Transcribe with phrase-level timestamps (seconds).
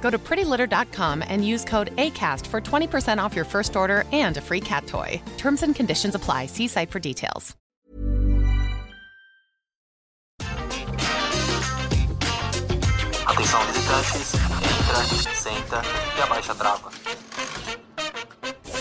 [0.00, 4.40] Go to prettylitter.com and use code ACAST for 20% off your first order and a
[4.40, 5.22] free cat toy.
[5.36, 6.46] Terms and conditions apply.
[6.46, 7.54] See site for details.
[13.26, 15.82] Atenção visitantes, entra, senta
[16.18, 16.90] e abaixa a trava.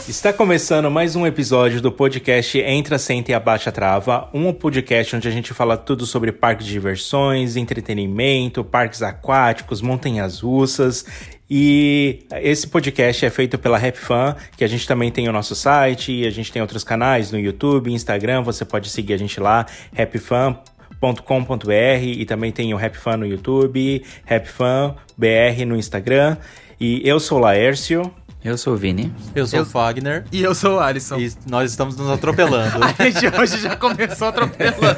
[0.09, 5.15] Está começando mais um episódio do podcast Entra, Senta e Abaixa a Trava, um podcast
[5.15, 11.05] onde a gente fala tudo sobre parques de diversões, entretenimento, parques aquáticos, montanhas russas.
[11.47, 15.53] E esse podcast é feito pela Rap Fan, que a gente também tem o nosso
[15.53, 19.67] site, a gente tem outros canais no YouTube, Instagram, você pode seguir a gente lá,
[19.95, 21.69] rapfan.com.br
[22.03, 26.35] e também tem o Rap Fan no YouTube, Rapfan BR no Instagram.
[26.79, 28.11] E eu sou o Laércio.
[28.43, 29.13] Eu sou o Vini.
[29.35, 30.23] Eu sou o Fagner.
[30.31, 31.19] E eu sou o Alisson.
[31.19, 32.79] E nós estamos nos atropelando.
[32.83, 34.79] a gente hoje já começou atropelando.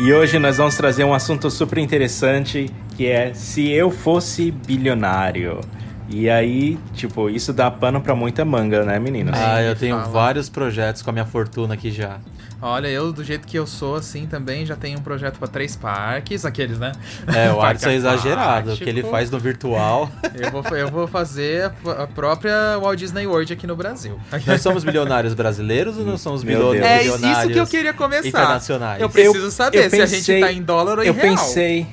[0.00, 5.60] e hoje nós vamos trazer um assunto super interessante que é se eu fosse bilionário.
[6.08, 9.38] E aí, tipo, isso dá pano pra muita manga, né, meninos?
[9.38, 12.18] Ah, eu tenho vários projetos com a minha fortuna aqui já.
[12.64, 15.74] Olha, eu, do jeito que eu sou, assim, também já tenho um projeto para três
[15.74, 16.92] parques, aqueles, né?
[17.26, 20.08] É, o Arts é exagerado, o que ele faz no virtual.
[20.34, 24.18] Eu vou, eu vou fazer a própria Walt Disney World aqui no Brasil.
[24.46, 28.28] Nós somos bilionários brasileiros ou nós somos bilionários É isso que eu queria começar.
[28.28, 29.00] Internacionais.
[29.00, 31.26] Eu preciso saber eu pensei, se a gente tá em dólar ou em eu real.
[31.26, 31.86] Eu pensei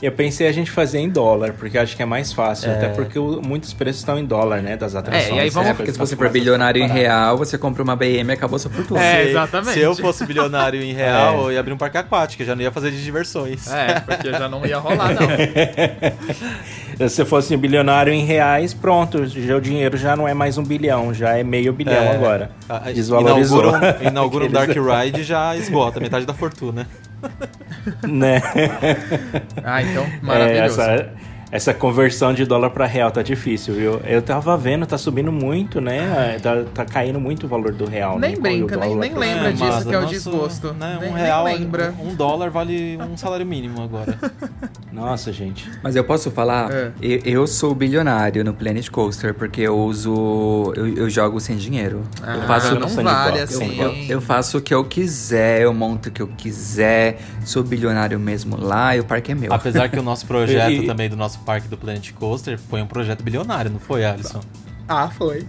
[0.00, 2.70] eu pensei a gente fazer em dólar, porque acho que é mais fácil.
[2.70, 2.74] É.
[2.74, 4.76] Até porque o, muitos preços estão em dólar, né?
[4.76, 5.30] Das atrações.
[5.30, 5.70] É, e aí vamos...
[5.70, 8.70] É, porque se você for bilionário em real, você compra uma BM e acabou sua
[8.70, 9.02] fortuna.
[9.02, 9.74] É, exatamente.
[9.74, 11.44] Se eu fosse bilionário em real, é.
[11.44, 13.70] eu ia abrir um parque aquático, eu já não ia fazer de diversões.
[13.70, 17.08] É, porque já não ia rolar, não.
[17.08, 20.62] se fosse um bilionário em reais, pronto, já o dinheiro já não é mais um
[20.62, 22.14] bilhão, já é meio bilhão é.
[22.14, 22.50] agora.
[22.94, 23.60] Desvalorizou.
[23.60, 26.86] Inaugura, inaugura um Dark Ride e já esgota metade da fortuna.
[28.06, 28.40] Né?
[29.64, 30.80] Ah, então, maravilhoso.
[30.80, 31.12] É, essa,
[31.50, 34.00] essa conversão de dólar para real tá difícil, viu?
[34.04, 36.38] Eu tava vendo, tá subindo muito, né?
[36.42, 38.18] Tá, tá caindo muito o valor do real.
[38.18, 38.40] Nem né?
[38.40, 40.72] brinca, nem, nem lembra é, disso que é o desgosto.
[40.74, 40.98] Né?
[41.00, 41.94] Nem, um real, nem lembra.
[42.00, 44.18] Um dólar vale um salário mínimo agora.
[44.94, 45.68] Nossa, gente.
[45.82, 46.70] Mas eu posso falar?
[46.70, 46.92] É.
[47.02, 50.72] Eu, eu, sou bilionário no Planet Coaster porque eu uso.
[50.76, 52.04] Eu, eu jogo sem dinheiro.
[52.22, 53.80] Ah, eu faço não vale assim.
[53.80, 58.18] Eu, eu, faço o que eu quiser, eu monto o que eu quiser, sou bilionário
[58.20, 59.52] mesmo lá e o parque é meu.
[59.52, 62.86] Apesar que o nosso projeto e, também do nosso parque do Planet Coaster foi um
[62.86, 64.40] projeto bilionário, não foi, Alisson?
[64.88, 65.46] Ah, foi.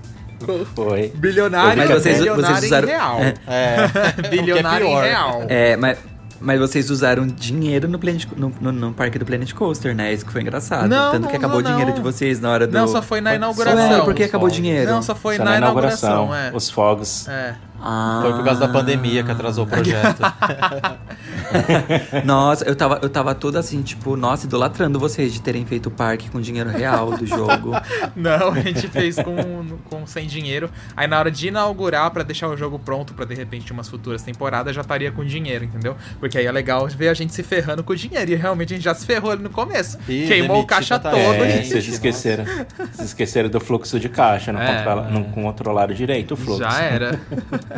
[0.76, 1.10] Foi.
[1.16, 2.88] Bilionário, mas vocês, bilionário vocês usaram...
[2.88, 3.20] em real.
[3.20, 3.34] É.
[3.48, 4.28] é.
[4.30, 5.44] bilionário é em real.
[5.48, 5.98] É, mas...
[6.38, 10.14] Mas vocês usaram dinheiro no, Planet, no, no, no, parque do Planet Coaster, né?
[10.14, 10.88] Isso que foi engraçado.
[10.88, 12.74] Não, Tanto não, que acabou não, o dinheiro de vocês na hora do.
[12.74, 14.00] Não, só foi na inauguração.
[14.00, 14.92] Ué, por que acabou o dinheiro?
[14.92, 16.56] Não, só foi só na, na inauguração, inauguração, é.
[16.56, 17.28] Os fogos.
[17.30, 17.56] É.
[17.88, 18.18] Ah.
[18.24, 20.20] Foi por causa da pandemia que atrasou o projeto.
[22.26, 25.92] nossa, eu tava, eu tava toda assim, tipo, nossa, idolatrando vocês de terem feito o
[25.92, 27.74] parque com dinheiro real do jogo.
[28.16, 30.68] Não, a gente fez com, com sem dinheiro.
[30.98, 34.24] Aí na hora de inaugurar, para deixar o jogo pronto para de repente umas futuras
[34.24, 35.96] temporadas, já estaria com dinheiro, entendeu?
[36.20, 38.32] Porque aí é legal ver a gente se ferrando com o dinheiro.
[38.32, 40.00] E realmente a gente já se ferrou ali no começo.
[40.10, 41.22] Ih, Queimou o caixa tá todo.
[41.22, 41.66] É, e...
[41.66, 42.46] vocês esqueceram.
[42.46, 44.78] Vocês esqueceram do fluxo de caixa, não, É.
[44.78, 46.64] controla, não controlaram direito o fluxo.
[46.64, 47.20] Já era.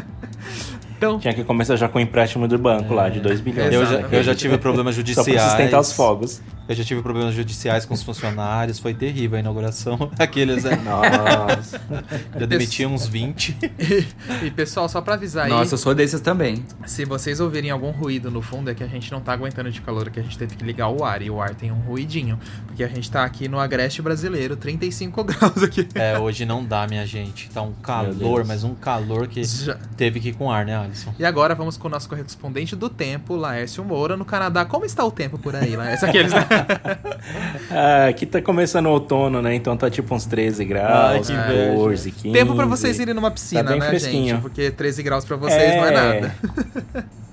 [0.97, 3.71] Então, Tinha que começar já com o empréstimo do banco lá, de 2 bilhões.
[3.71, 5.29] Eu já, eu já tive problemas Só judiciais.
[5.31, 6.41] pra sustentar os fogos.
[6.67, 10.11] Eu já tive problemas judiciais com os funcionários, foi terrível a inauguração.
[10.19, 10.75] Aqueles, né?
[10.83, 11.79] Nossa.
[12.37, 13.57] Já demiti uns 20.
[14.43, 16.65] E pessoal, só pra avisar aí, Nossa, eu sou desses também.
[16.85, 19.79] se vocês ouvirem algum ruído no fundo, é que a gente não tá aguentando de
[19.81, 21.21] calor, que a gente teve que ligar o ar.
[21.21, 22.37] E o ar tem um ruidinho.
[22.65, 25.87] Porque a gente tá aqui no Agreste brasileiro, 35 graus aqui.
[25.95, 27.49] É, hoje não dá, minha gente.
[27.49, 31.13] Tá um calor, mas um calor que Já- teve que ir com ar, né, Alisson?
[31.17, 34.65] E agora vamos com o nosso correspondente do tempo, Laércio Moura, no Canadá.
[34.65, 36.07] Como está o tempo por aí, Laércio?
[36.07, 36.45] Aqueles, né?
[37.69, 39.53] Ah, aqui tá começando o outono, né?
[39.53, 42.33] Então tá tipo uns 13 graus, Ai, que 14, 15.
[42.33, 44.35] Tempo pra vocês irem numa piscina, Tá bem né, fresquinho.
[44.35, 44.41] gente?
[44.41, 46.35] Porque 13 graus pra vocês não é nada.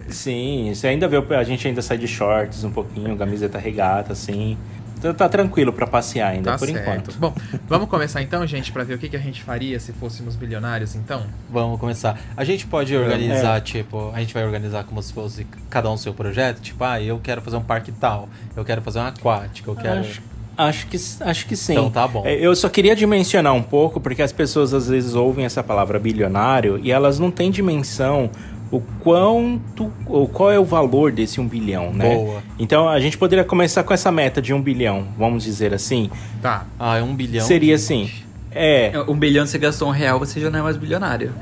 [0.08, 4.58] Sim, você ainda vê, a gente ainda sai de shorts um pouquinho, camiseta regata, assim.
[5.04, 6.80] Tá, tá tranquilo pra passear ainda, Tá por certo.
[6.80, 7.12] enquanto.
[7.18, 7.34] Bom,
[7.68, 10.94] vamos começar então, gente, pra ver o que, que a gente faria se fôssemos bilionários,
[10.94, 11.24] então?
[11.50, 12.18] Vamos começar.
[12.36, 16.14] A gente pode organizar, tipo, a gente vai organizar como se fosse cada um seu
[16.14, 16.60] projeto.
[16.62, 20.00] Tipo, ah, eu quero fazer um parque tal, eu quero fazer um aquático, eu quero.
[20.00, 20.22] Acho,
[20.56, 21.72] acho que, acho que sim.
[21.72, 22.22] Então tá bom.
[22.24, 25.98] É, Eu só queria dimensionar um pouco, porque as pessoas às vezes ouvem essa palavra
[25.98, 28.30] bilionário e elas não têm dimensão
[28.70, 32.14] o quanto, ou qual é o valor desse um bilhão, né?
[32.14, 32.42] Boa.
[32.58, 36.10] Então a gente poderia começar com essa meta de um bilhão, vamos dizer assim.
[36.42, 36.66] Tá.
[36.78, 37.46] Ah, é um bilhão.
[37.46, 37.84] Seria gente.
[37.84, 38.24] assim.
[38.56, 41.32] É, Um bilhão você gastou um real, você já não é mais bilionário.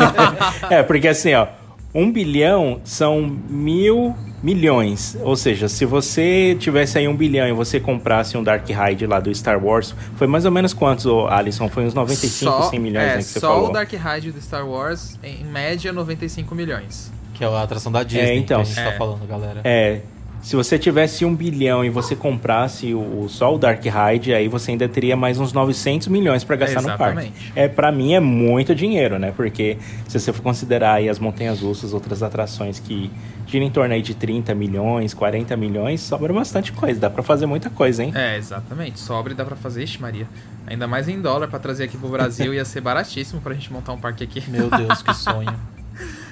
[0.70, 1.46] é, porque assim, ó,
[1.96, 5.16] um bilhão são mil milhões.
[5.22, 9.18] Ou seja, se você tivesse aí um bilhão e você comprasse um Dark Ride lá
[9.18, 11.68] do Star Wars, foi mais ou menos quantos, Alisson?
[11.70, 13.70] Foi uns 95, 100 milhões, é, né, que você só falou.
[13.70, 17.10] o Dark Ride do Star Wars, em média, 95 milhões.
[17.32, 18.90] Que é a atração da Disney É, então, que a gente é.
[18.90, 19.60] tá falando, galera.
[19.64, 20.00] É,
[20.46, 24.70] se você tivesse um bilhão e você comprasse o, só o Dark Ride, aí você
[24.70, 27.18] ainda teria mais uns 900 milhões pra gastar no parque.
[27.18, 27.52] Exatamente.
[27.56, 29.32] É, para mim é muito dinheiro, né?
[29.34, 29.76] Porque
[30.06, 33.10] se você for considerar aí as montanhas russas, outras atrações que
[33.44, 37.46] giram em torno aí de 30 milhões, 40 milhões, sobra bastante coisa, dá pra fazer
[37.46, 38.12] muita coisa, hein?
[38.14, 39.00] É, exatamente.
[39.00, 40.28] Sobre dá pra fazer, ixi, Maria.
[40.64, 43.92] Ainda mais em dólar pra trazer aqui pro Brasil, ia ser baratíssimo pra gente montar
[43.92, 44.48] um parque aqui.
[44.48, 45.52] Meu Deus, que sonho.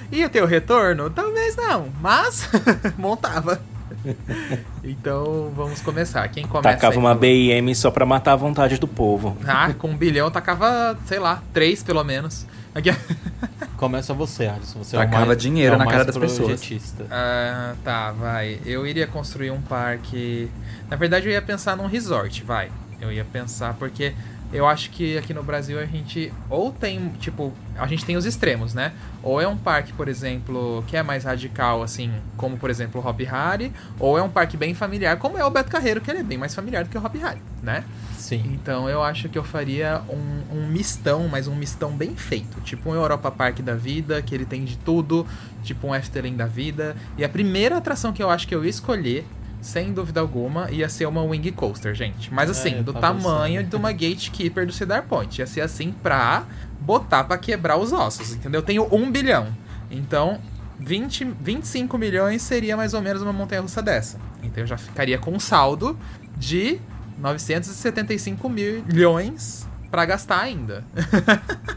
[0.09, 1.09] Ia ter o retorno?
[1.09, 2.49] Talvez não, mas
[2.97, 3.74] montava.
[4.83, 6.27] Então vamos começar.
[6.27, 6.69] Quem começa?
[6.69, 7.15] Tacava aí, uma?
[7.15, 9.35] BIM só pra matar a vontade do povo.
[9.45, 12.45] Ah, com um bilhão tacava, sei lá, três pelo menos.
[12.73, 12.89] Aqui.
[13.77, 14.83] Começa você, Alisson.
[14.83, 16.61] Você é o Tacava mais, dinheiro é na cara das pessoas.
[17.09, 18.59] Ah, tá, vai.
[18.65, 20.49] Eu iria construir um parque.
[20.89, 22.69] Na verdade, eu ia pensar num resort, vai.
[23.01, 24.13] Eu ia pensar porque
[24.53, 28.25] eu acho que aqui no Brasil a gente ou tem, tipo, a gente tem os
[28.25, 28.93] extremos, né?
[29.21, 33.07] Ou é um parque, por exemplo, que é mais radical, assim, como por exemplo o
[33.07, 36.19] Hop Harry, ou é um parque bem familiar, como é o Beto Carreiro, que ele
[36.19, 37.83] é bem mais familiar do que o Hop Harry, né?
[38.17, 38.43] Sim.
[38.53, 42.59] Então eu acho que eu faria um, um mistão, mas um mistão bem feito.
[42.61, 45.27] Tipo um Europa Park da vida, que ele tem de tudo.
[45.63, 46.95] Tipo um Efteling da vida.
[47.17, 49.25] E a primeira atração que eu acho que eu ia escolher,
[49.65, 52.31] sem dúvida alguma, ia ser uma Wing Coaster, gente.
[52.31, 55.41] Mas assim, É, do tamanho de uma Gatekeeper do Cedar Point.
[55.41, 56.43] Ia ser assim pra
[56.79, 58.59] botar pra quebrar os ossos, entendeu?
[58.61, 59.47] Eu tenho um bilhão.
[59.89, 60.39] Então,
[60.79, 64.19] 20, 25 milhões seria mais ou menos uma montanha russa dessa.
[64.43, 65.97] Então eu já ficaria com um saldo
[66.37, 66.79] de
[67.17, 70.83] 975 milhões pra gastar ainda.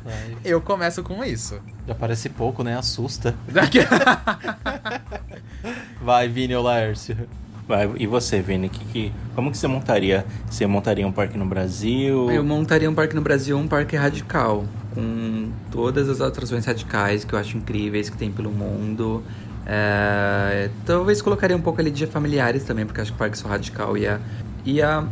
[0.04, 0.36] Vai.
[0.44, 1.58] eu começo com isso.
[1.86, 2.76] Já parece pouco, né?
[2.76, 3.34] Assusta.
[6.02, 7.16] Vai, Vini ou Laércio.
[7.98, 10.24] E você, Vini, que, que- como que você montaria?
[10.48, 12.30] Você montaria um parque no Brasil?
[12.30, 17.34] Eu montaria um parque no Brasil, um parque radical, com todas as atrações radicais que
[17.34, 19.22] eu acho incríveis que tem pelo mundo.
[19.66, 23.48] É, talvez colocaria um pouco ali de familiares também, porque acho que o parque só
[23.48, 24.18] radical ia,
[24.64, 25.04] ia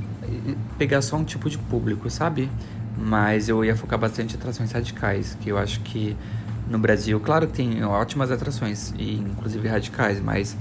[0.79, 2.51] pegar só um tipo de público, sabe?
[2.99, 6.17] Mas eu ia focar bastante em atrações radicais, que eu acho que
[6.71, 10.57] no Brasil, claro que tem ótimas atrações, e inclusive radicais, mas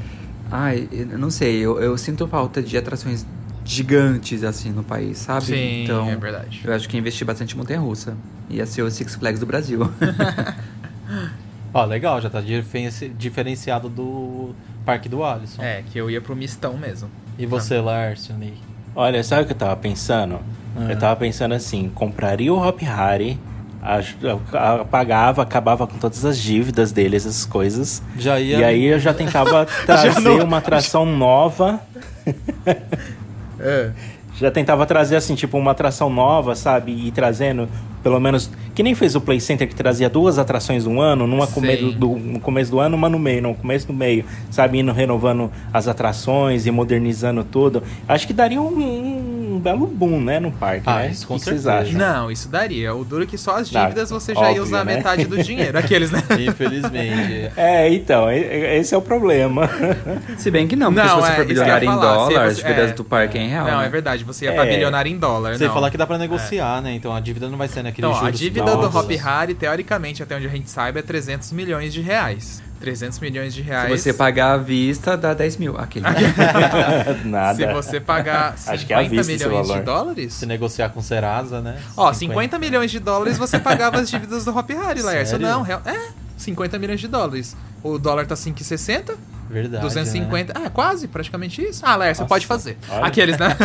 [0.56, 3.26] ai, eu não sei, eu, eu sinto falta de atrações
[3.64, 5.46] gigantes assim no país, sabe?
[5.46, 6.62] Sim, então, é verdade.
[6.64, 8.16] eu acho que investi bastante em montanha russa.
[8.50, 9.82] Ia ser o Six Flags do Brasil.
[11.74, 14.54] Ó, legal, já tá diferenci- diferenciado do
[14.86, 15.62] Parque do Alisson.
[15.62, 17.10] É, que eu ia pro mistão mesmo.
[17.38, 18.54] E você, Laércio, Ney?
[18.96, 20.40] Olha, sabe o que eu tava pensando?
[20.76, 20.92] Ah.
[20.92, 23.38] Eu tava pensando assim, compraria o Hop Harry,
[24.90, 28.02] pagava, acabava com todas as dívidas dele, essas coisas.
[28.18, 28.58] Já ia.
[28.58, 31.80] E aí eu já tentava trazer não- uma atração nova.
[33.60, 33.92] É.
[34.38, 36.92] Já tentava trazer, assim, tipo, uma atração nova, sabe?
[36.92, 37.70] E trazendo,
[38.04, 38.50] pelo menos.
[38.74, 42.10] Que nem fez o Play Center que trazia duas atrações no ano, numa come do,
[42.10, 44.80] no começo do ano, uma no meio, no começo do meio, sabe?
[44.80, 47.82] Indo renovando as atrações e modernizando tudo.
[48.06, 49.15] Acho que daria um, um-
[49.56, 51.10] um belo boom, né, no parque, Ah, né?
[51.12, 51.96] isso com o que vocês certeza.
[51.98, 51.98] acham?
[52.00, 52.94] Não, isso daria.
[52.94, 54.96] O duro é que só as Dá, dívidas você já óbvio, ia usar né?
[54.96, 55.78] metade do dinheiro.
[55.78, 56.22] Aqueles, né?
[56.40, 57.52] Infelizmente.
[57.56, 59.70] É, então, esse é o problema.
[60.38, 62.36] Se bem que não, porque Não, se você é, for ia bilionário em dólar, você-
[62.38, 62.94] as dívidas é.
[62.94, 63.68] do parque é em real.
[63.68, 63.86] Não, né?
[63.86, 64.24] é verdade.
[64.24, 64.70] Você ia pra É.
[64.70, 65.58] bilionário em dólar.
[65.58, 65.74] Você não.
[65.74, 66.94] falar que dá pra negociar, né?
[66.94, 68.86] Então a dívida não vai ser naquele Então, a juros dívida do.
[68.98, 72.62] Hop Harry, teoricamente, até onde a gente saiba, é 300 milhões de reais.
[72.80, 74.02] 300 milhões de reais.
[74.02, 75.78] Se você pagar à vista, dá 10 mil.
[75.78, 76.06] Aquele.
[77.26, 77.56] Nada.
[77.56, 80.34] Se você pagar 50 Acho que é à vista milhões de dólares.
[80.34, 81.78] Se negociar com Serasa, né?
[81.96, 85.40] Ó, 50 milhões de dólares você pagava as dívidas do Hop Harry, Laércio.
[85.40, 87.56] Não, real- é, 50 milhões de dólares.
[87.84, 89.16] O dólar tá 5,60,
[89.50, 89.84] Verdade.
[89.84, 90.58] 250.
[90.60, 90.66] Né?
[90.66, 91.82] Ah, quase, praticamente isso.
[91.86, 92.78] Ah, Laércio, você Nossa, pode fazer.
[92.90, 93.06] olha.
[93.06, 93.56] Aqueles, né?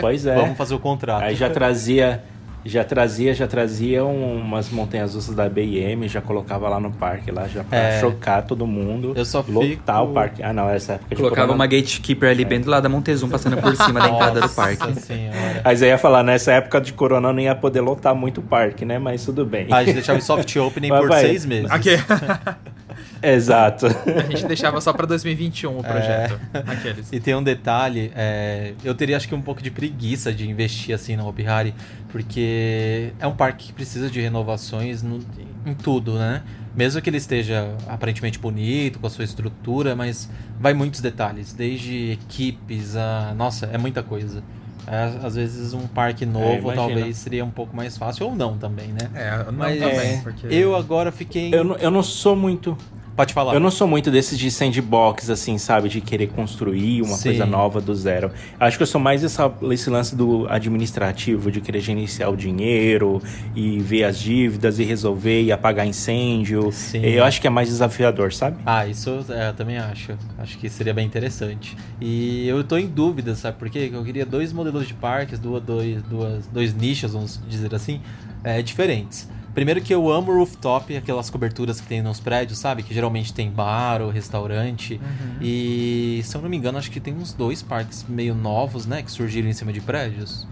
[0.00, 0.34] Pois é.
[0.34, 1.22] Vamos fazer o contrato.
[1.22, 2.22] Aí já trazia,
[2.68, 7.30] já trazia, já trazia um- umas montanhas russas da BM, já colocava lá no parque,
[7.30, 8.00] lá já pra É.
[8.00, 9.12] chocar todo mundo.
[9.16, 10.42] Eu só lotar fico- o parque.
[10.42, 13.56] Ah, não, essa época Colocava corona- uma gatekeeper ali bem do lado da Montezum, passando
[13.56, 14.86] por cima da entrada do parque.
[14.86, 15.62] Nossa senhora.
[15.64, 18.42] Mas eu ia falar, nessa época de corona eu não ia poder lotar muito o
[18.42, 18.98] parque, né?
[18.98, 19.66] Mas tudo bem.
[19.70, 21.20] Ah, a gente deixava em soft opening Mas por vai.
[21.22, 21.70] seis meses.
[21.70, 21.90] Aqui.
[23.22, 23.86] Exato.
[23.86, 26.38] A gente deixava só pra 2021 o projeto.
[26.66, 27.12] Aqueles.
[27.12, 30.94] E tem um detalhe, é, eu teria acho que um pouco de preguiça de investir
[30.94, 31.74] assim no Hopi Hari,
[32.10, 35.20] porque é um parque que precisa de renovações no-
[35.66, 36.42] em tudo, né?
[36.74, 42.12] Mesmo que ele esteja aparentemente bonito, com a sua estrutura, mas vai muitos detalhes, desde
[42.12, 43.34] equipes a...
[43.36, 44.42] Nossa, é muita coisa.
[44.86, 46.74] É, às vezes um parque novo imagino.
[46.74, 49.10] talvez seria um pouco mais fácil, ou não também, né?
[49.14, 50.46] É, não Mas também, é, porque...
[50.46, 51.52] eu agora fiquei...
[51.52, 52.78] Eu não, eu não sou muito.
[53.18, 53.52] Pode falar.
[53.52, 55.88] Eu não sou muito desses de sandbox, assim, sabe?
[55.88, 57.30] De querer construir uma Sim.
[57.30, 58.30] coisa nova do zero.
[58.60, 63.20] Acho que eu sou mais essa, esse lance do administrativo, de querer gerenciar o dinheiro
[63.56, 66.70] e ver as dívidas e resolver e apagar incêndio.
[66.70, 67.00] Sim.
[67.00, 68.58] Eu acho que é mais desafiador, sabe?
[68.64, 70.16] Ah, isso é, eu também acho.
[70.38, 71.76] Acho que seria bem interessante.
[72.00, 73.90] E eu tô em dúvida, sabe por quê?
[73.92, 78.00] Eu queria dois modelos de parques, duas, dois, duas, dois nichos, vamos dizer assim,
[78.44, 79.28] é, diferentes.
[79.54, 82.82] Primeiro que eu amo rooftop, aquelas coberturas que tem nos prédios, sabe?
[82.82, 85.00] Que geralmente tem bar ou restaurante.
[85.40, 89.02] E se eu não me engano, acho que tem uns dois parques meio novos, né?
[89.02, 90.46] Que surgiram em cima de prédios.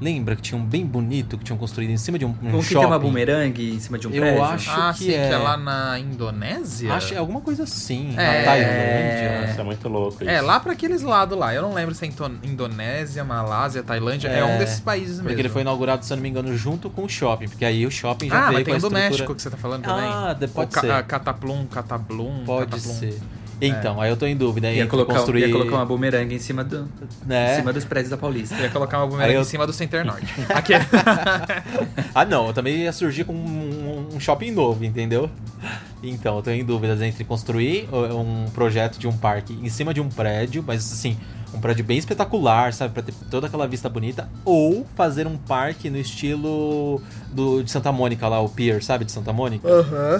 [0.00, 2.62] Lembra que tinha um bem bonito que tinham construído em cima de um, um Como
[2.62, 4.42] que tem uma bumerangue em cima de um Eu prédio?
[4.44, 5.28] acho Ah, que sim, é.
[5.28, 6.94] que é lá na Indonésia?
[6.94, 8.14] Acho, é alguma coisa assim.
[8.16, 8.38] É.
[8.40, 9.50] Na Tailândia.
[9.50, 10.24] Isso é muito louco.
[10.24, 10.44] É, isso.
[10.46, 11.54] lá pra aqueles lados lá.
[11.54, 12.08] Eu não lembro se é
[12.44, 14.28] Indonésia, Malásia, Tailândia.
[14.28, 15.28] É, É, um desses países mesmo.
[15.28, 17.48] Porque ele foi inaugurado, se eu não me engano, junto com o shopping.
[17.48, 19.10] Porque aí o shopping já Ah, veio mas com tem a o do estrutura...
[19.10, 20.04] México que você tá falando também.
[20.10, 20.90] Ah, de- pode o Ca- ser.
[20.92, 22.44] ah, Cataplum, Catablum.
[22.44, 22.94] Pode Cataplum.
[22.94, 23.18] ser.
[23.60, 24.70] Então, aí eu tô em dúvida.
[24.72, 25.46] Ia colocar, construir...
[25.46, 26.88] ia colocar uma bumerangue em cima, do,
[27.26, 27.54] né?
[27.54, 28.54] em cima dos prédios da Paulista.
[28.56, 30.26] Eu ia colocar uma bumerangue eu- em cima do Center Norte.
[30.54, 30.72] Aqui.
[32.14, 32.48] Ah, não.
[32.48, 35.30] Eu também ia surgir com um, um shopping novo, entendeu?
[36.02, 39.92] Então, eu tô em dúvidas entre construir uh, um projeto de um parque em cima
[39.94, 41.16] de um prédio, mas assim,
[41.52, 42.94] um prédio bem espetacular, sabe?
[42.94, 44.28] Pra ter toda aquela vista bonita.
[44.44, 47.02] Ou fazer um parque no estilo
[47.32, 49.04] do, de Santa Mônica lá, o Pier, sabe?
[49.04, 49.66] De Santa Mônica.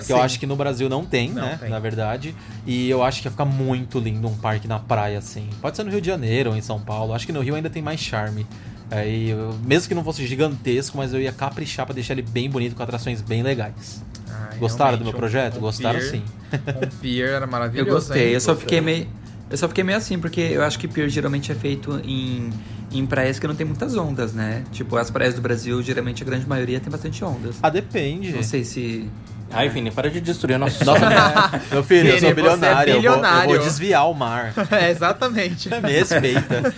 [0.07, 1.57] que eu acho que no Brasil não tem, Não né?
[1.61, 1.71] tem.
[1.71, 2.35] Na verdade.
[2.67, 5.49] E eu acho que ia ficar muito lindo um parque na praia, assim.
[5.61, 7.13] Pode ser no Rio de Janeiro ou em São Paulo.
[7.15, 8.47] Acho que no Rio ainda tem mais charme.
[8.91, 12.51] Aí, eu- mesmo que não fosse gigantesco, mas eu ia caprichar pra deixar ele bem
[12.51, 14.03] bonito, com atrações bem legais.
[14.29, 15.59] Ah, Gostaram do meu um- projeto?
[15.59, 16.23] um Gostaram pier- sim.
[16.53, 17.91] Um pier era Eu maravilhoso.
[17.91, 18.35] gostei, hein?
[18.35, 19.07] eu só fiquei meio.
[19.51, 22.51] Eu só fiquei meio assim, porque eu acho que pier geralmente é feito em,
[22.93, 24.63] em praias que não tem muitas ondas, né?
[24.71, 27.57] Tipo, as praias do Brasil, geralmente a grande maioria tem bastante ondas.
[27.63, 28.33] Ah, depende.
[28.33, 29.11] Não sei se.
[29.53, 31.01] Ai, Vini, para de destruir o nosso Nossa,
[31.51, 31.63] sonho.
[31.73, 32.93] meu filho, eu Vini, sou você é bilionário.
[32.95, 33.51] eu vou- Eu, bilionário.
[33.51, 34.55] vou, desviar o mar.
[34.71, 35.69] É, exatamente.
[35.83, 36.73] Me respeita.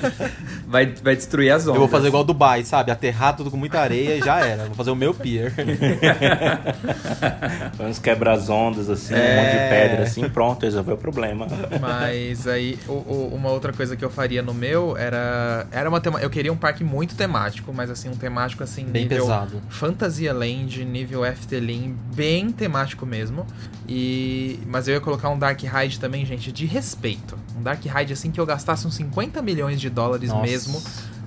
[0.73, 1.75] Vai, vai destruir as ondas.
[1.75, 2.91] Eu vou fazer igual Dubai, sabe?
[2.91, 4.65] Aterrar tudo com muita areia e já era.
[4.65, 5.53] Vou fazer o meu pier.
[7.77, 9.37] Vamos quebrar as ondas, assim, um É.
[9.37, 11.47] monte de pedra, assim, pronto, resolveu o problema.
[11.81, 15.67] Mas aí, o- o- uma outra coisa que eu faria no meu era.
[15.71, 18.85] Era uma tema, Eu queria um parque muito temático, mas assim, um temático assim.
[18.85, 19.61] Bem nível pesado.
[19.69, 23.47] Fantasia Land, nível Efteling, bem temático mesmo.
[23.89, 24.61] E.
[24.67, 27.37] Mas eu ia colocar um Dark Ride também, gente, de respeito.
[27.59, 30.43] Um Dark Ride assim que eu gastasse uns 50 milhões de dólares Nossa.
[30.43, 30.62] mesmo.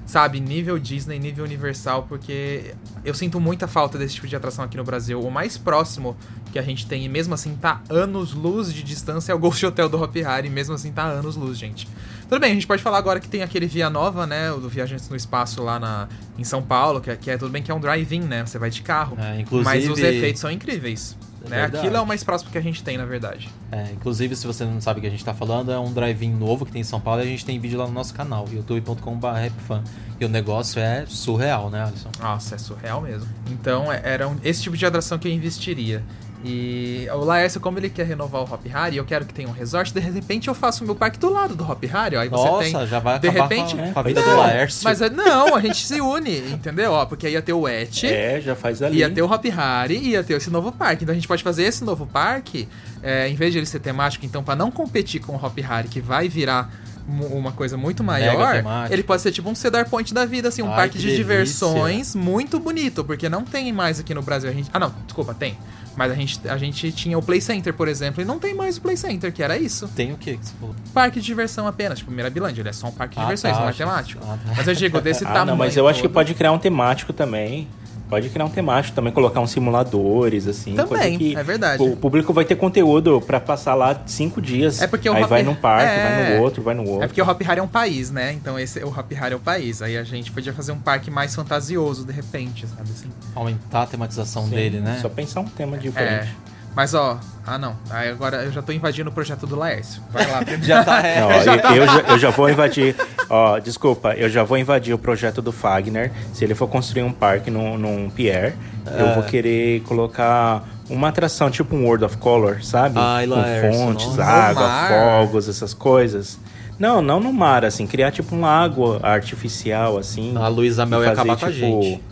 [0.06, 4.78] Sabe, nível Disney, nível Universal, porque eu sinto muita falta desse tipo de atração aqui
[4.78, 5.20] no Brasil.
[5.20, 6.16] O mais próximo
[6.54, 9.90] que a gente tem, e mesmo assim tá anos-luz de distância, é o Ghost Hotel
[9.90, 11.88] do Hopi Hari, e mesmo assim tá anos-luz, gente.
[12.30, 14.70] Tudo bem, a gente pode falar agora que tem aquele Via Nova, né, o do
[14.70, 17.72] Viajantes no Espaço lá na, em São Paulo, que é, que é tudo bem que
[17.72, 19.18] é um drive-in, né, você vai de carro.
[19.20, 21.18] É, inclusive- Mas os efeitos são incríveis.
[21.46, 21.62] É né?
[21.62, 21.78] verdade.
[21.86, 23.50] Aquilo é o mais próximo que a gente tem, na verdade.
[23.72, 26.32] É, inclusive, se você não sabe o que a gente tá falando, é um drive-in
[26.34, 28.48] novo que tem em São Paulo e a gente tem vídeo lá no nosso canal,
[28.52, 29.76] youtube.com.br
[30.20, 32.10] E o negócio é surreal, né, Alisson?
[32.22, 33.28] Nossa, é surreal mesmo.
[33.52, 36.04] Então, é- era um- esse tipo de atração que eu investiria.
[36.48, 39.52] E o Laércio, como ele quer renovar o Hop Harry, eu quero que tenha um
[39.52, 42.16] resort, de repente eu faço o meu parque do lado do Hop Harry.
[42.18, 42.88] Aí você Nossa, tem.
[42.88, 44.82] já vai de acabar repente, com a, com a vida Não, do Laércio.
[44.84, 46.92] Mas é- não, a gente se une, entendeu?
[46.92, 48.04] Ó, porque aí ia ter o Et.
[48.06, 49.00] É, já faz ali.
[49.00, 51.04] Ia ter o Hop Harry e ia ter esse novo parque.
[51.04, 52.70] Então a gente pode fazer esse novo parque,
[53.02, 55.88] é, em vez de ele ser temático, então, pra não competir com o Hop Harry,
[55.88, 56.70] que vai virar
[57.08, 60.70] uma coisa muito maior, ele pode ser tipo um Cedar Point da vida, assim, um
[60.70, 61.24] Ai, parque que de delícia.
[61.24, 64.50] diversões muito bonito, porque não tem mais aqui no Brasil.
[64.50, 64.70] A gente...
[64.74, 65.56] Ah, não, desculpa, tem.
[65.96, 68.78] Mas a gente, a gente tinha o Play Center, por exemplo, e não tem mais
[68.78, 69.88] o Play Center, que era isso.
[69.96, 70.76] Tem o que que você falou?
[70.94, 73.62] Parque de diversão apenas, tipo Mirabilândia, ele é só um parque de Ah, diversões, tá,
[73.62, 74.22] não é temático.
[74.26, 74.54] ah, tá.
[74.58, 76.14] Mas eu digo, desse Ah, tamanho não, mas eu acho que todo.
[76.14, 77.68] pode criar um temático também.
[78.10, 80.76] Pode criar um temático também, colocar uns simuladores, assim.
[80.76, 81.82] Também, coisa que é verdade.
[81.84, 84.82] O público vai ter conteúdo pra passar lá cinco dias.
[84.82, 86.04] É porque o Aí Hop- vai num parque, é.
[86.04, 87.04] vai no outro, vai no outro.
[87.04, 88.34] É porque o Hop Harry é um país, né?
[88.34, 89.82] Então esse, o Hop Harry é o país.
[89.82, 93.10] Aí a gente podia fazer um parque mais fantasioso, de repente, sabe assim?
[93.34, 95.00] Aumentar a tematização Sim, dele, né?
[95.02, 96.28] Só pensar um tema É.
[96.76, 97.18] Mas ó,
[97.48, 97.76] ah não.
[97.90, 100.02] Aí agora eu já tô invadindo o projeto do Laércio.
[100.12, 100.42] Vai lá.
[100.62, 101.22] Já tá, é.
[101.22, 101.32] Não, ó,
[101.72, 102.96] eu, eu já, eu já vou invadir.
[103.30, 106.12] Ó, desculpa, eu já vou invadir o projeto do Fagner.
[106.34, 108.56] Se ele for construir um parque num, num pier,
[108.98, 112.96] eu vou querer colocar uma atração, tipo um World of Color, sabe?
[113.00, 114.24] Ai, Com Laércio, fontes, nossa.
[114.24, 116.38] água, fogos, essas coisas.
[116.78, 120.36] Não, não no mar, assim, criar tipo um lago artificial, assim.
[120.36, 122.04] A Luísa Mel e ia acabar com a tipo, gente.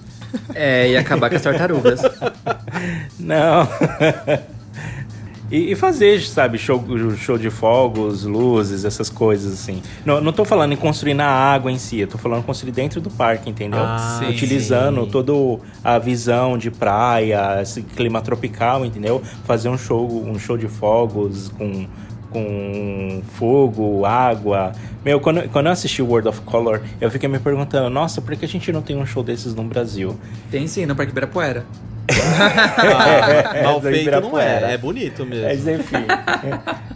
[0.54, 2.02] É, e acabar com as tartarugas.
[3.20, 3.68] Não.
[5.54, 6.84] E, fazer, sabe, show,
[7.16, 9.84] show de fogos, luzes, essas coisas assim.
[10.04, 12.72] Não, não tô falando em construir na água em si, eu tô falando em construir
[12.72, 13.80] dentro do parque, entendeu?
[13.80, 14.32] Ah, sim.
[14.32, 15.12] Utilizando sim.
[15.12, 19.22] toda a visão de praia, esse clima tropical, entendeu?
[19.46, 21.86] Fazer um show, um show de fogos com,
[22.32, 24.72] com fogo, água.
[25.04, 28.46] Meu, quando, quando eu assisti World of Color, eu fiquei me perguntando, nossa, por que
[28.46, 30.18] a gente não tem um show desses no Brasil?
[30.50, 31.66] Tem sim, no Parque Ibirapuera.
[32.10, 35.46] Ah, mal do feito não é, é bonito mesmo.
[35.46, 36.06] Mas enfim.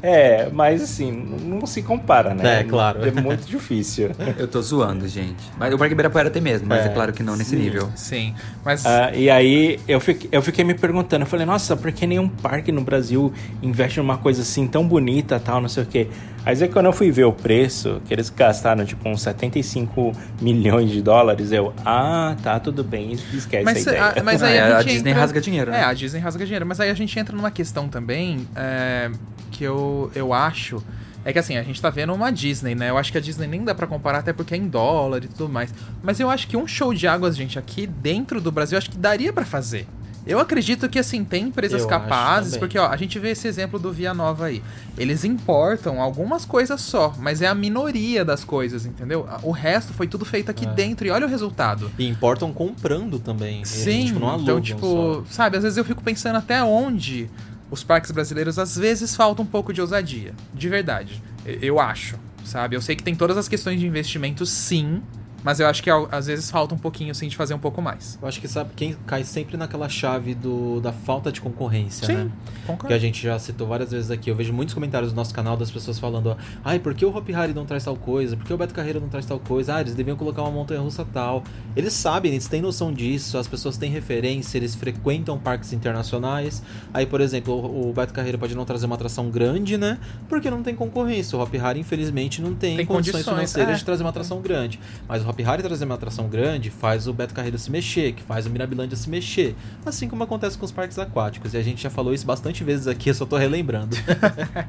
[0.01, 1.11] é, mas assim,
[1.43, 2.59] não se compara, né?
[2.59, 3.05] É, claro.
[3.07, 4.11] É muito difícil.
[4.37, 5.43] Eu tô zoando, gente.
[5.57, 7.57] Mas o Parque Ibirapuera tem mesmo, mas é, É, claro que não nesse sim.
[7.57, 7.89] nível.
[7.95, 8.33] Sim.
[8.63, 12.05] Mas Ah, e aí eu fiquei, eu fiquei me perguntando, eu falei, nossa, por que
[12.05, 16.07] nenhum parque no Brasil investe numa coisa assim tão bonita tal, não sei o quê.
[16.45, 20.89] Mas aí quando eu fui ver o preço, que eles gastaram tipo uns 75 milhões
[20.91, 24.03] de dólares, eu, ah, tá, tudo bem, esquece Mas, essa ideia.
[24.17, 25.79] a, mas aí Ah, a, a gente Disney entra- rasga dinheiro, né?
[25.79, 26.65] É, a Disney rasga dinheiro.
[26.65, 29.09] Mas aí a gente entra numa questão também é,
[29.51, 30.83] que eu, eu acho.
[31.25, 32.89] É que assim, a gente tá vendo uma Disney, né?
[32.89, 35.27] Eu acho que a Disney nem dá pra comparar, até porque é em dólar e
[35.27, 35.73] tudo mais.
[36.01, 38.89] Mas eu acho que um show de águas, gente, aqui dentro do Brasil, eu acho
[38.89, 39.85] que daria pra fazer.
[40.27, 43.79] Eu acredito que, assim, tem empresas Eu capazes, porque, ó, a gente vê esse exemplo
[43.79, 44.61] do Via Nova aí.
[44.97, 49.27] Eles importam algumas coisas só, mas é a minoria das coisas, entendeu?
[49.43, 50.69] O resto foi tudo feito aqui É.
[50.73, 51.91] dentro, e olha o resultado.
[51.97, 53.57] E importam comprando também.
[53.57, 55.23] Eles, Sim, tipo, não então, tipo, só.
[55.29, 57.29] sabe, às vezes eu fico pensando até onde
[57.71, 60.33] os parques brasileiros, às vezes, falta um pouco de ousadia.
[60.53, 61.21] De verdade.
[61.45, 62.75] Eu acho, sabe?
[62.75, 65.01] Eu sei que tem todas as questões de investimento, sim,
[65.43, 68.17] mas eu acho que às vezes falta um pouquinho, sim, de fazer um pouco mais.
[68.21, 72.13] Eu acho que sabe quem cai sempre naquela chave do, da falta de concorrência, Sim,
[72.13, 72.31] né?
[72.65, 72.87] concordo.
[72.87, 74.29] Que a gente já citou várias vezes aqui.
[74.29, 77.15] Eu vejo muitos comentários no nosso canal das pessoas falando: ó, ai, por que o
[77.15, 78.35] Hop Harry não traz tal coisa?
[78.35, 79.75] Por que o Beto Carreiro não traz tal coisa?
[79.75, 81.43] Ah, eles deviam colocar uma montanha russa tal.
[81.75, 86.61] Eles sabem, eles têm noção disso, as pessoas têm referência, eles frequentam parques internacionais.
[86.93, 89.97] Aí, por exemplo, o, o Beto Carreiro pode não trazer uma atração grande, né?
[90.27, 91.37] Porque não tem concorrência.
[91.37, 93.77] O Hop Harry, infelizmente, não tem, Tem condições, condições, financeiras é.
[93.77, 94.79] de trazer uma atração grande.
[95.07, 98.23] Mas o Hop Harry trazer uma atração grande faz o Beto Carreiro se mexer, que
[98.23, 99.55] faz o Mirabilândia se mexer.
[99.85, 101.53] Assim como acontece com os parques aquáticos.
[101.53, 103.95] E a gente já falou isso bastante vezes aqui, eu só tô relembrando.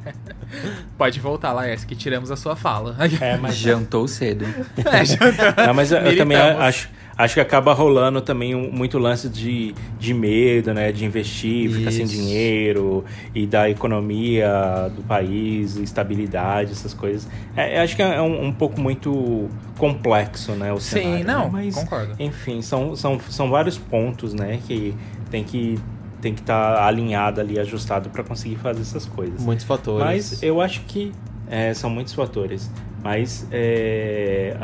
[0.97, 2.97] Pode voltar, Laércio, que tiramos a sua fala.
[3.21, 4.45] É, mas Jantou cedo.
[4.77, 5.67] É, tá.
[5.67, 9.75] Não, mas eu, eu também acho, acho que acaba rolando também um- muito lance de,
[9.99, 10.93] de medo, né?
[10.93, 13.05] De investir, ficar sem dinheiro
[13.35, 17.29] e da economia do país, estabilidade, essas coisas.
[17.57, 20.73] É, eu acho que é um, um pouco muito complexo, né?
[20.73, 21.51] O Sim, cenário, não, né?
[21.53, 22.15] mas, concordo.
[22.19, 24.61] Enfim, são, são, são vários pontos, né?
[24.67, 24.95] Que
[25.31, 25.79] tem que
[26.21, 29.41] tem que estar alinhado ali, ajustado para conseguir fazer essas coisas.
[29.41, 30.05] Muitos fatores.
[30.05, 31.13] Mas eu acho que
[31.49, 32.69] é, são muitos fatores.
[33.03, 34.57] Mas é,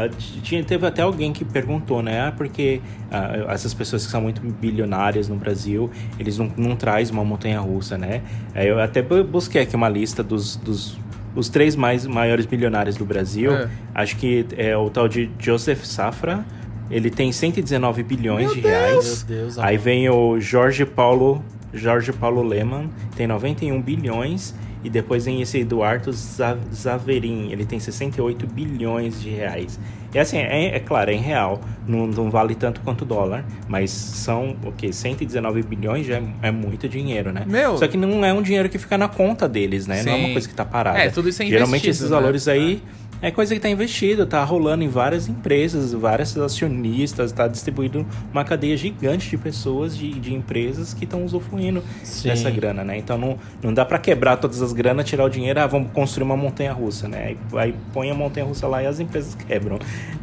[0.42, 2.20] tinha, teve até alguém que perguntou, né?
[2.28, 7.12] Ah, porque ah, essas pessoas que são muito bilionárias no Brasil, eles não, não trazem
[7.14, 8.22] uma montanha russa, né?
[8.54, 10.98] Aí eu até bu- busquei aqui uma lista dos, dos
[11.36, 13.52] os três mais, maiores bilionários do Brasil.
[13.52, 13.68] É.
[13.94, 16.44] Acho que é o tal de Joseph Safra.
[16.90, 18.72] Ele tem 119 bilhões Meu de Deus!
[18.74, 19.24] reais.
[19.28, 21.42] Meu Deus, Aí vem o Jorge Paulo,
[21.72, 24.54] Jorge Paulo Lehmann, tem 91 bilhões.
[24.84, 29.80] E depois vem esse Eduardo Za- Zaverin, ele tem 68 bilhões de reais.
[30.14, 33.44] E assim, é, é claro, é em real, não, não vale tanto quanto o dólar,
[33.66, 37.44] mas são o que 119 bilhões já é, é muito dinheiro, né?
[37.46, 37.76] Meu.
[37.78, 40.02] Só que não é um dinheiro que fica na conta deles, né?
[40.04, 40.24] Não é Sim.
[40.26, 40.98] uma coisa que tá parada.
[40.98, 42.08] É, tudo isso é Geralmente esses né?
[42.16, 42.80] valores aí
[43.24, 48.44] é coisa que tá investido, tá rolando em várias empresas, vários acionistas, tá distribuído uma
[48.44, 52.28] cadeia gigante de pessoas, de, de empresas que estão usufruindo Sim.
[52.28, 52.98] dessa grana, né?
[52.98, 56.24] Então não, não dá pra quebrar todas as granas, tirar o dinheiro, ah, vamos construir
[56.24, 57.28] uma montanha russa, né?
[57.28, 59.78] Aí, aí põe a montanha russa lá e as empresas quebram.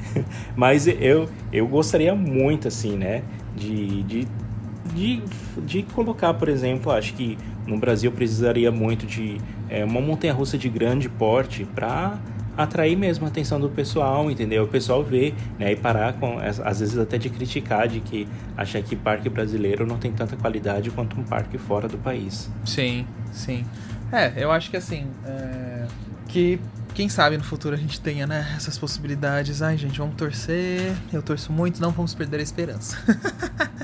[0.56, 3.24] Mas eu, eu gostaria muito, assim, né?
[3.56, 4.28] De, de,
[4.94, 5.24] de,
[5.66, 7.36] de colocar, por exemplo, acho que
[7.66, 12.20] no Brasil precisaria muito de é, uma montanha russa de grande porte para
[12.58, 14.64] atrair mesmo a atenção do pessoal, entendeu?
[14.64, 15.72] O pessoal ver, né?
[15.72, 19.86] E parar com, às às vezes até de criticar, de que achar que parque brasileiro
[19.86, 22.50] não tem tanta qualidade quanto um parque fora do país.
[22.66, 23.66] Sim, sim.
[24.12, 25.08] É, eu acho que assim.
[25.26, 25.86] é,
[26.28, 26.60] Que
[26.94, 29.62] quem sabe no futuro a gente tenha, né, essas possibilidades.
[29.62, 30.94] Ai, gente, vamos torcer.
[31.12, 32.98] Eu torço muito, não vamos perder a esperança.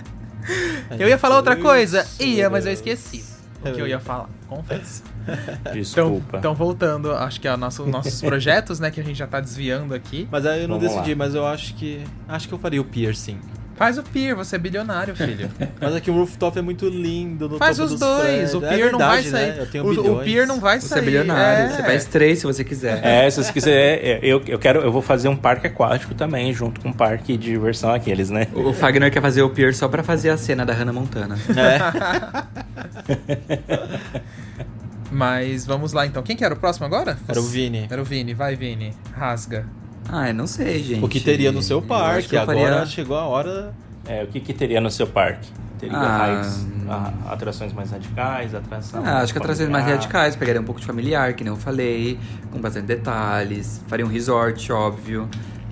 [0.99, 2.06] eu ia falar outra coisa?
[2.19, 3.23] Ia, mas eu esqueci
[3.63, 5.03] o que eu ia falar, confesso.
[5.27, 6.37] Então, Desculpa.
[6.37, 9.93] então voltando, acho que a nosso, nossos projetos, né, que a gente já tá desviando
[9.93, 10.25] aqui.
[10.31, 11.17] Mas aí eu não Vamos decidi, lá.
[11.17, 12.01] mas eu acho que.
[12.29, 13.37] Acho que eu faria o piercing.
[13.77, 15.49] Faz o Pier, você é bilionário, filho.
[15.79, 17.47] Mas aqui o rooftop é muito lindo.
[17.47, 18.21] No Faz topo os dois.
[18.23, 18.53] prédios.
[18.55, 19.47] O É Pier não vai sair.
[19.51, 19.55] Né?
[19.59, 20.23] Eu tenho o, o.
[20.23, 20.99] Pier não vai Você sair.
[20.99, 21.69] é bilionário, é.
[21.75, 23.05] você faz três se você quiser.
[23.05, 26.51] É, se você quiser, é, eu, eu quero, eu vou fazer um parque aquático também,
[26.53, 28.47] junto com um parque de diversão aqueles, né?
[28.55, 31.37] O Fagner quer fazer o Pier só pra fazer a cena da Hannah Montana.
[35.11, 36.21] Mas vamos lá então.
[36.23, 37.17] Quem que era o próximo agora?
[37.27, 37.87] Era o Vini.
[37.89, 38.33] Era o Vini.
[38.33, 38.93] Vai, Vini.
[39.15, 39.65] Rasga.
[40.09, 41.03] Ah, eu não sei, gente.
[41.03, 42.35] O que teria no seu parque.
[42.37, 43.73] Agora faria- chegou a hora.
[44.05, 45.49] É, o que, que teria no seu parque?
[45.79, 49.03] Teria Ah, rides, a- atrações mais radicais, atração.
[49.05, 52.17] Ah, acho que atrações mais radicais, pegaria um pouco de familiar, que nem eu falei,
[52.51, 53.81] com bastante detalhes.
[53.87, 55.27] Faria um resort, óbvio,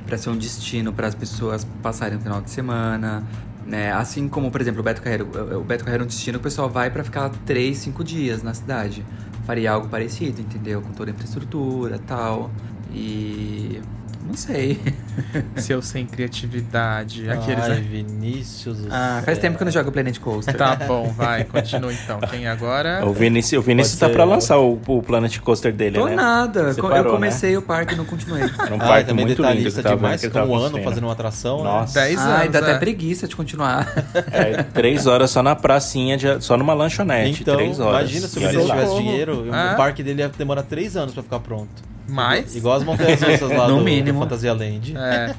[0.06, 3.24] pra ser um destino para as pessoas passarem o final de semana.
[3.66, 3.92] Né?
[3.94, 5.28] Assim como, por exemplo, o Beto Carreiro.
[5.58, 8.44] O Beto Carreiro é um destino que o pessoal vai pra ficar 3, 5 dias
[8.44, 9.04] na cidade.
[9.48, 10.82] Faria algo parecido, entendeu?
[10.84, 12.52] Com toda a infraestrutura e tal.
[12.94, 13.82] E.
[14.26, 14.80] Não sei.
[15.58, 17.30] Seu sem criatividade.
[17.30, 17.76] Aqueles, Ai, né?
[17.90, 18.78] Vinícius.
[18.80, 19.44] do Ah, faz céu.
[19.44, 20.56] tempo que eu não jogo Planet Coaster.
[20.56, 21.44] Tá bom, vai.
[21.44, 22.20] Continua então.
[22.22, 23.06] Quem agora?
[23.06, 26.16] O Vinícius, o Vinícius tá ser pra lançar o, o Planet Coaster dele, Tô né?
[26.16, 26.74] nada.
[26.74, 28.42] Parou, eu comecei o parque e não continuei.
[28.44, 28.52] Né?
[28.60, 30.62] Era um Ah, parque também muito lindo que detalhista tava demais, que tava um ano
[30.64, 30.84] construindo.
[30.86, 31.58] fazendo uma atração.
[31.60, 31.64] né?
[31.64, 31.94] Nossa.
[32.00, 32.52] 10 Ai, anos.
[32.54, 32.78] dá até é.
[32.78, 33.94] preguiça de continuar.
[34.32, 37.42] É, três horas só na pracinha, de- só numa lanchonete.
[37.44, 38.00] Então, três horas.
[38.10, 38.76] imagina se o E olha Vinícius lá.
[38.84, 39.72] tivesse dinheiro, Ah.
[39.74, 41.70] o parque dele ia demorar três anos pra ficar pronto.
[42.08, 42.56] Mais?
[42.56, 44.15] Igual as montanhas russas lá No do, mínimo.
[44.16, 44.96] Do Fantasia Land.
[44.98, 45.36] É.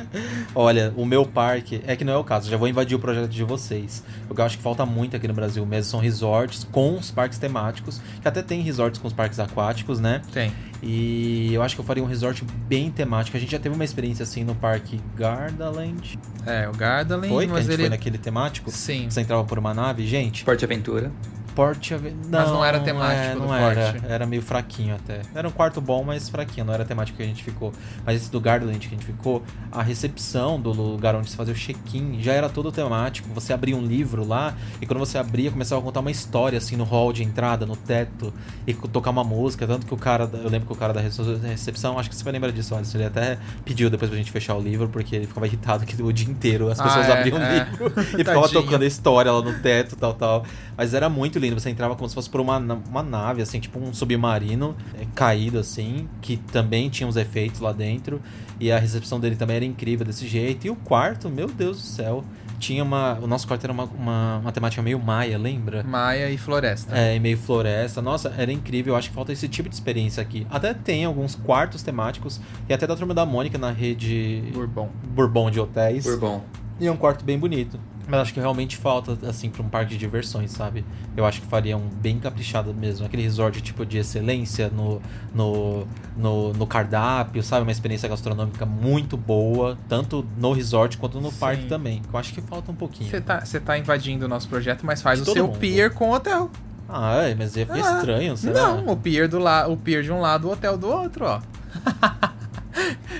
[0.54, 3.28] Olha, o meu parque, é que não é o caso, já vou invadir o projeto
[3.28, 4.02] de vocês.
[4.28, 7.10] O que eu acho que falta muito aqui no Brasil mesmo são resorts com os
[7.10, 10.22] parques temáticos, que até tem resorts com os parques aquáticos, né?
[10.32, 10.52] Tem.
[10.82, 13.36] E eu acho que eu faria um resort bem temático.
[13.36, 16.18] A gente já teve uma experiência assim no parque Gardaland.
[16.46, 17.44] É, o Gardaland, Foi?
[17.44, 17.82] Que a mas gente ele.
[17.82, 18.70] foi naquele temático?
[18.70, 19.08] Sim.
[19.10, 20.44] Você entrava por uma nave, gente.
[20.44, 21.12] Porte Aventura.
[21.60, 23.92] Porte Ave- Mas não era temático é, do não era.
[23.92, 24.06] Porte.
[24.08, 25.20] Era meio fraquinho até.
[25.34, 26.64] Era um quarto bom, mas fraquinho.
[26.64, 27.72] Não era temático que a gente ficou.
[28.04, 31.52] Mas esse do Gardaland que a gente ficou, a recepção do lugar onde se fazia
[31.52, 33.28] o check-in já era todo temático.
[33.34, 36.76] Você abria um livro lá e quando você abria, começava a contar uma história assim
[36.76, 38.32] no hall de entrada, no teto
[38.66, 39.66] e tocar uma música.
[39.66, 42.24] Tanto que o cara, eu lembro que o cara da rece- recepção, acho que você
[42.24, 45.26] vai lembrar disso, Alisson, ele até pediu depois pra gente fechar o livro porque ele
[45.26, 47.58] ficava irritado que o dia inteiro as Ah, pessoas é, abriam o é.
[47.68, 48.62] livro e ficava Tadinho.
[48.62, 50.44] tocando a história lá no teto, tal, tal.
[50.76, 51.49] Mas era muito lindo.
[51.54, 55.58] Você entrava como se fosse por uma, uma nave, assim, tipo um submarino é, caído,
[55.58, 58.20] assim, que também tinha uns efeitos lá dentro.
[58.58, 60.66] E a recepção dele também era incrível desse jeito.
[60.66, 62.24] E o quarto, meu Deus do céu,
[62.58, 63.18] tinha uma.
[63.20, 65.82] O nosso quarto era uma, uma, uma temática meio maia, lembra?
[65.82, 66.96] Maia e Floresta.
[66.96, 68.02] É, e meio floresta.
[68.02, 68.92] Nossa, era incrível.
[68.92, 70.46] Eu acho que falta esse tipo de experiência aqui.
[70.50, 74.90] Até tem alguns quartos temáticos, e até da turma da Mônica na rede Bourbon.
[75.08, 76.04] Bourbon de hotéis.
[76.04, 76.42] Bourbon.
[76.78, 77.80] E é um quarto bem bonito.
[78.10, 80.84] Mas acho que realmente falta, assim, pra um parque de diversões, sabe?
[81.16, 83.06] Eu acho que faria um bem caprichado mesmo.
[83.06, 85.00] Aquele resort tipo de excelência no,
[85.32, 87.62] no, no, no cardápio, sabe?
[87.62, 91.38] Uma experiência gastronômica muito boa, tanto no resort quanto no Sim.
[91.38, 92.02] parque também.
[92.12, 93.08] Eu acho que falta um pouquinho.
[93.08, 95.58] Você tá, tá invadindo o nosso projeto, mas faz De o seu mundo.
[95.58, 96.50] pier com o hotel.
[96.88, 98.60] Ah, é, mas ia ficar Ah, estranho, será?
[98.72, 99.68] Não, o pier, do la...
[99.68, 101.40] o pier de um lado, o hotel do outro, ó.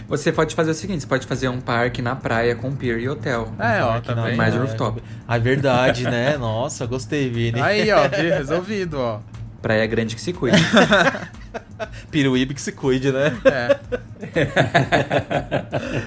[0.09, 3.09] Você pode fazer o seguinte: você pode fazer um parque na praia com pier e
[3.09, 3.53] hotel.
[3.59, 4.37] É, ó, Parque na também.
[4.37, 4.67] Mais praia.
[4.69, 5.03] rooftop.
[5.27, 6.37] Ah, é verdade, né?
[6.39, 7.61] Nossa, gostei, Vini.
[7.61, 9.21] Aí, ó, vi- resolvido, ó.
[9.63, 10.57] Praia grande que se cuida.
[12.11, 13.37] Piruíbe que se cuide, né?
[13.45, 13.79] É.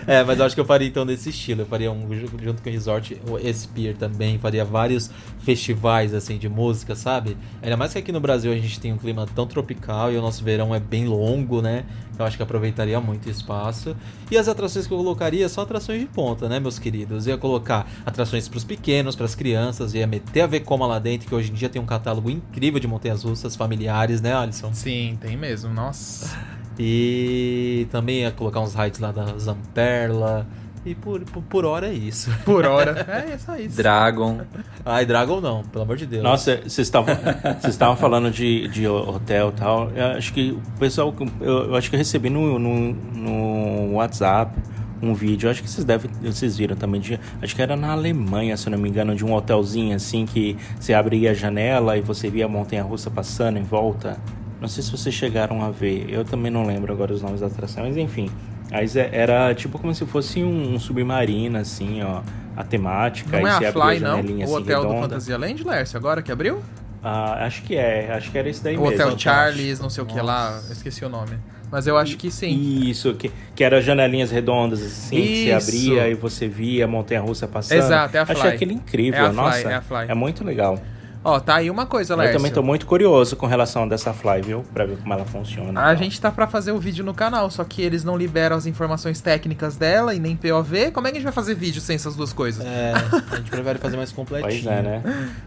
[0.08, 1.62] É, mas eu acho que eu faria então desse estilo.
[1.62, 2.08] Eu faria um
[2.42, 7.38] junto com o resort, esse pier também, faria vários festivais assim de música, sabe?
[7.62, 10.22] Ainda mais que aqui no Brasil a gente tem um clima tão tropical e o
[10.22, 11.84] nosso verão é bem longo, né?
[12.18, 13.96] Eu acho que aproveitaria muito o espaço.
[14.30, 17.28] E as atrações que eu colocaria são atrações de ponta, né, meus queridos?
[17.28, 21.00] Eu ia colocar atrações para os pequenos, para as crianças, ia meter a Vekoma lá
[21.00, 24.74] dentro, que hoje em dia tem um catálogo incrível de montanhas russas familiares, né, Alisson?
[24.74, 25.74] Sim, tem mesmo.
[25.74, 26.38] Nossa.
[26.80, 30.48] E também ia colocar uns rides lá da Zamperla.
[30.86, 32.30] E por, por, por hora é isso.
[32.44, 32.92] Por hora.
[33.32, 33.78] É só isso.
[33.78, 34.42] Dragon.
[34.86, 36.24] Ai, Dragon não, pelo amor de Deus.
[36.24, 39.92] Nossa, vocês estavam vocês estavam falando de, de hotel e tal.
[39.92, 41.14] Eu acho que o pessoal.
[41.40, 44.54] Eu, eu acho que eu recebi no, no, no WhatsApp
[45.02, 45.48] um vídeo.
[45.48, 46.12] Eu acho que vocês devem.
[46.22, 47.00] Vocês viram também.
[47.00, 50.26] De, acho que era na Alemanha, se eu não me engano, de um hotelzinho assim
[50.26, 54.18] que você abria a janela e você via a montanha russa passando em volta.
[54.60, 56.10] Não sei se vocês chegaram a ver.
[56.10, 58.30] Eu também não lembro agora os nomes da atração, mas enfim.
[58.74, 62.22] Mas é- era tipo como se fosse um, um submarino, assim, ó.
[62.56, 63.40] A temática.
[63.40, 64.18] Não é a Fly, não?
[64.18, 65.02] O assim, hotel do redonda.
[65.10, 66.62] Fantasia Land, Lércio, agora que abriu?
[67.04, 68.96] Ah, acho que é, acho que era isso daí O mesmo.
[69.06, 71.38] Hotel Charles, não sei o que lá, eu esqueci o nome.
[71.72, 72.52] Mas eu acho que sim.
[72.88, 75.66] Isso, que, que era janelinhas redondas, assim, que Isso.
[75.66, 77.80] você abria e você via a montanha-russa passando.
[77.80, 78.48] Exato, é a Achei Fly.
[78.50, 79.70] aquilo incrível, É a Fly, nossa.
[79.72, 80.06] é a Fly.
[80.08, 80.80] é muito legal.
[81.26, 82.38] Ó, tá aí uma coisa, Eu Lércio.
[82.38, 84.64] também tô muito curioso com relação dessa Fly, viu?
[84.74, 85.82] Pra ver como ela funciona.
[85.82, 88.66] A gente tá pra fazer o vídeo no canal, só que eles não liberam as
[88.66, 90.92] informações técnicas dela e nem POV.
[90.92, 92.66] Como é que a gente vai fazer vídeo sem essas duas coisas?
[92.66, 92.94] É,
[93.32, 94.44] a gente prefere fazer mais completinho.
[94.64, 95.02] Pois é, né?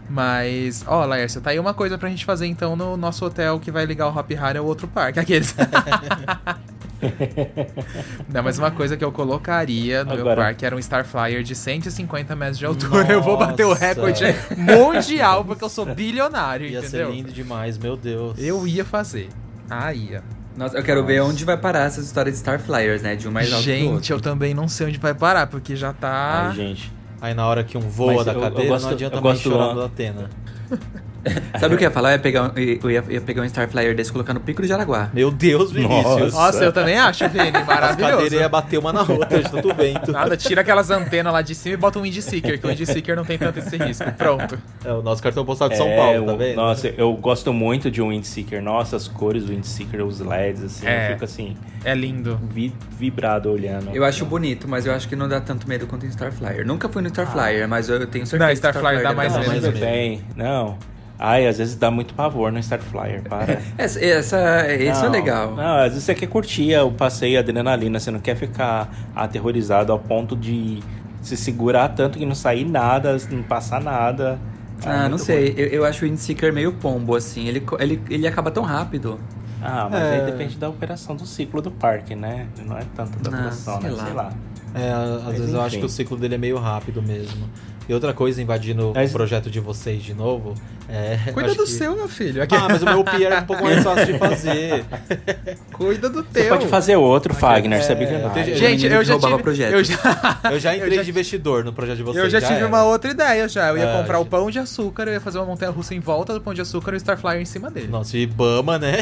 [0.09, 3.69] Mas, ó, Lércio, tá aí uma coisa pra gente fazer então no nosso hotel que
[3.71, 5.19] vai ligar o Hop Hari ao outro parque.
[5.19, 5.55] Aqueles.
[8.33, 11.43] Não, mas uma coisa que eu colocaria no meu Agora- parque era um Star Flyer
[11.43, 13.11] de 150 metros de altura.
[13.11, 13.85] Eu vou bater o Nossa.
[13.85, 14.23] recorde
[14.57, 17.07] mundial porque eu sou bilionário, Ia entendeu?
[17.07, 18.37] ser lindo demais, meu Deus.
[18.39, 19.29] Eu ia fazer.
[19.69, 20.23] Ah, ia.
[20.55, 23.15] Nossa, eu quero ver onde vai parar essas histórias de Star Flyers, né?
[23.15, 24.13] De um mais alto Gente, outro.
[24.15, 26.47] eu também não sei onde vai parar, porque já tá.
[26.49, 26.91] Ai, gente.
[27.21, 29.21] Aí na hora que um voa Mas da eu- eu cadeira, gosto- não adianta eu
[29.21, 30.29] mais gosto chorar do- Atena.
[31.59, 32.09] Sabe o que eu ia falar?
[32.09, 34.39] Eu ia pegar, um- eu ia, ia pegar um Star Flyer desse e colocar no
[34.39, 35.09] Pico do Jaraguá.
[35.13, 36.33] Meu Deus, Vinícius.
[36.33, 38.11] Nossa, eu também acho, Vini, maravilhoso.
[38.13, 40.11] cadeiras iam bater uma na outra de tanto vento.
[40.11, 42.85] Nada, tira aquelas antenas lá de cima e bota um Wind Seeker, que o Wind
[42.85, 44.11] Seeker não tem tanto esse risco.
[44.13, 44.57] Pronto.
[44.85, 46.55] É o nosso cartão postal de São É, Paulo, tá vendo?
[46.55, 48.61] Nossa, eu gosto muito de um Windseeker.
[48.61, 51.07] Nossa, as cores do Windseeker, os LEDs, assim, É.
[51.09, 52.39] eu fico assim, É lindo.
[52.49, 53.89] vi- vibrado olhando.
[53.93, 56.65] Eu acho bonito, mas eu acho que não dá tanto medo quanto em Star Flyer.
[56.65, 59.15] Nunca fui no Star Flyer, mas eu tenho certeza Não, que Star Flyer dá deve
[59.15, 59.67] mais medo.
[59.71, 60.77] mas bem, não.
[61.19, 63.59] Ai, às vezes dá muito pavor no Star Flyer, para.
[63.77, 65.55] Essa, essa, isso é Não, legal.
[65.55, 69.91] Não, às vezes você quer curtir o passeio, a adrenalina, você não quer ficar aterrorizado
[69.91, 70.79] ao ponto de
[71.21, 74.37] se segurar tanto que não sair nada, não passar nada.
[74.85, 75.55] Ah, não muito sei.
[75.57, 77.47] Eu, eu acho o Windseeker meio pombo, assim.
[77.47, 79.19] Ele, ele, ele acaba tão rápido.
[79.59, 80.13] Ah, mas É.
[80.19, 82.45] aí depende da operação do ciclo do parque, né?
[82.63, 83.95] Não é tanto da Ah, operação, sei né?
[83.95, 84.03] lá.
[84.05, 84.31] Sei lá.
[84.75, 85.79] É, às Mas vezes eu acho enfim.
[85.79, 87.49] que o ciclo dele é meio rápido mesmo.
[87.89, 90.53] E outra coisa, invadindo Mas- o projeto de vocês de novo,
[90.89, 91.17] é...
[91.31, 92.43] Cuida do que- seu, meu filho.
[92.43, 94.83] Ah, mas o meu pier é um pouco mais fácil de fazer.
[95.71, 96.49] Cuida do Você teu.
[96.49, 98.55] pode fazer outro, Fagner, é, você é eu bilionário.
[98.57, 99.43] Gente, eu já roubava tive...
[99.43, 99.73] projeto.
[99.73, 99.97] Eu já...
[100.51, 102.23] Eu já entrei já- de investidor no projeto de vocês.
[102.23, 102.67] Eu já tive era.
[102.67, 103.67] uma outra ideia já.
[103.69, 104.29] Eu ia Ah, comprar o já.
[104.29, 106.93] pão de açúcar, eu ia fazer uma montanha russa em volta do pão de açúcar
[106.93, 107.87] e o Star Flyer em cima dele.
[107.87, 109.01] Nossa, Ibama, né?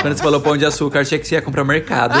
[0.00, 2.14] Quando você falou pão de açúcar, achei que você ia comprar mercado.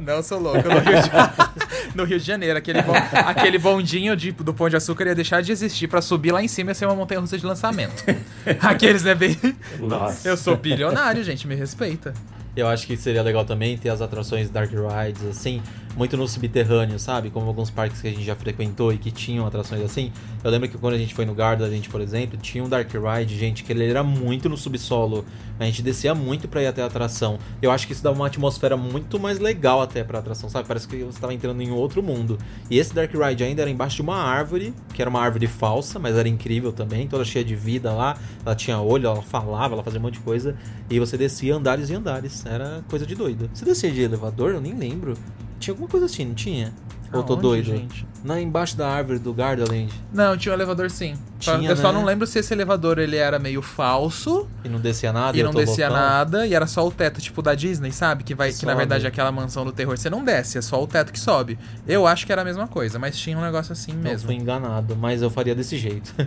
[0.00, 0.68] Não, sou louco.
[0.68, 2.92] No Rio de, no Rio de Janeiro, aquele, bon-
[3.26, 6.48] aquele bondinho de- do Pão de Açúcar ia deixar de existir pra subir lá em
[6.48, 8.04] cima e ser uma montanha russa de lançamento.
[8.60, 9.38] Aqueles, né, bem...
[9.80, 10.28] Nossa.
[10.28, 12.14] Eu sou bilionário, gente, me respeita.
[12.56, 15.62] Eu acho que seria legal também ter as atrações Dark Rides, assim,
[15.96, 17.30] muito no subterrâneo, sabe?
[17.30, 20.12] Como alguns parques que a gente já frequentou e que tinham atrações assim.
[20.44, 22.68] Eu lembro que quando a gente foi no Garda, a gente, por exemplo, tinha um
[22.68, 25.24] Dark Ride, gente, que ele era muito no subsolo.
[25.58, 27.38] A gente descia muito pra ir até a atração.
[27.62, 30.68] Eu acho que isso dá uma atmosfera muito mais legal até pra atração, sabe?
[30.68, 32.36] Parece que você tava entrando em outro mundo.
[32.70, 35.98] E esse Dark Ride ainda era embaixo de uma árvore, que era uma árvore falsa,
[35.98, 38.18] mas era incrível também, toda cheia de vida lá.
[38.44, 40.54] Ela tinha olho, ela falava, ela fazia um monte de coisa.
[40.90, 42.44] E você descia andares e andares.
[42.44, 43.48] Era coisa de doido.
[43.54, 44.52] Você descia de elevador?
[44.52, 45.14] Eu nem lembro.
[45.58, 46.72] Tinha alguma coisa assim, não tinha?
[47.12, 47.66] Ou tô doido?
[47.70, 48.06] gente?
[48.22, 49.88] Na, embaixo da árvore do Gardaland.
[50.12, 51.14] Não, tinha um elevador sim.
[51.38, 51.98] Só- Tinha, eu só né?
[51.98, 55.36] não lembro se esse elevador ele era meio falso E não descia nada?
[55.36, 56.04] e eu não descia loucão.
[56.04, 58.24] nada e era só o teto, tipo da Disney, sabe?
[58.24, 60.82] Que vai que, na verdade é aquela mansão do terror você não desce, é só
[60.82, 61.56] o teto que sobe.
[61.86, 64.26] Eu acho que era a mesma coisa, mas tinha um negócio assim Não, mesmo.
[64.26, 66.12] fui enganado, mas eu faria desse jeito.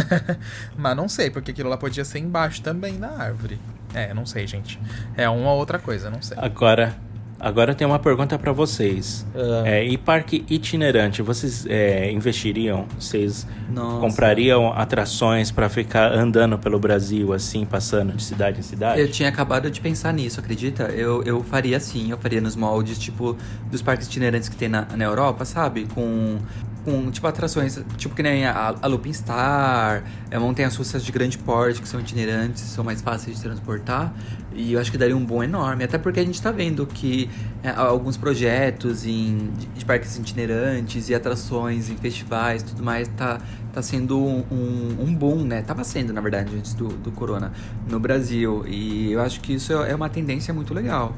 [0.76, 3.58] Mas não sei, porque aquilo lá podia ser embaixo também da árvore.
[3.92, 4.80] É, não sei, gente.
[5.16, 6.36] É uma outra coisa, não sei.
[6.40, 6.96] Agora,
[7.40, 9.26] Agora eu tenho uma pergunta pra vocês.
[9.34, 9.62] Ah.
[9.64, 12.86] É, e parque itinerante, vocês é, investiriam?
[12.98, 14.00] Vocês Nossa.
[14.00, 19.00] comprariam atrações pra ficar andando pelo Brasil, assim, passando de cidade em cidade?
[19.00, 20.84] Eu tinha acabado de pensar nisso, acredita?
[20.84, 23.36] Eu, eu faria sim, eu faria nos moldes, tipo,
[23.70, 25.86] dos parques itinerantes que tem na, na Europa, sabe?
[25.94, 26.38] Com,
[26.84, 31.38] com, tipo, atrações, tipo, que nem a, a Lupin Star, é, montanhas russas de grande
[31.38, 34.14] porte, que são itinerantes, são mais fáceis de transportar.
[34.52, 37.30] E eu acho que daria um bom enorme, até porque a gente tá vendo que
[37.62, 43.40] é, alguns projetos em, de, de parques itinerantes e atrações em festivais tudo mais, tá,
[43.72, 45.62] tá sendo um, um, um boom, né?
[45.62, 47.52] Tava sendo, na verdade, antes do, do corona,
[47.88, 48.64] no Brasil.
[48.66, 51.14] E eu acho que isso é uma tendência muito legal.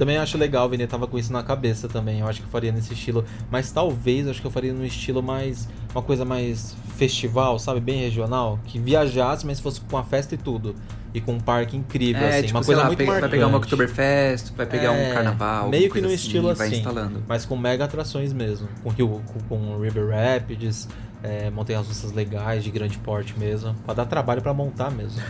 [0.00, 2.20] Também acho legal, o tava com isso na cabeça também.
[2.20, 3.22] Eu acho que eu faria nesse estilo.
[3.50, 5.68] Mas talvez eu acho que eu faria num estilo mais.
[5.94, 7.80] Uma coisa mais festival, sabe?
[7.80, 8.58] Bem regional.
[8.64, 10.74] Que viajasse, mas fosse com a festa e tudo.
[11.12, 12.42] E com um parque incrível, assim.
[12.46, 13.20] tipo, uma coisa lá, muito pe- marcante.
[13.20, 15.68] Vai pegar uma Oktoberfest, vai pegar É, um carnaval.
[15.68, 16.76] Meio que no coisa estilo assim, vai assim.
[16.78, 17.22] instalando.
[17.28, 18.68] Mas com mega atrações mesmo.
[18.82, 20.88] Com, Rio, com, com River Rapids,
[21.22, 23.74] é, montanhas russas legais, de grande porte mesmo.
[23.84, 25.20] Pra dar trabalho pra montar mesmo.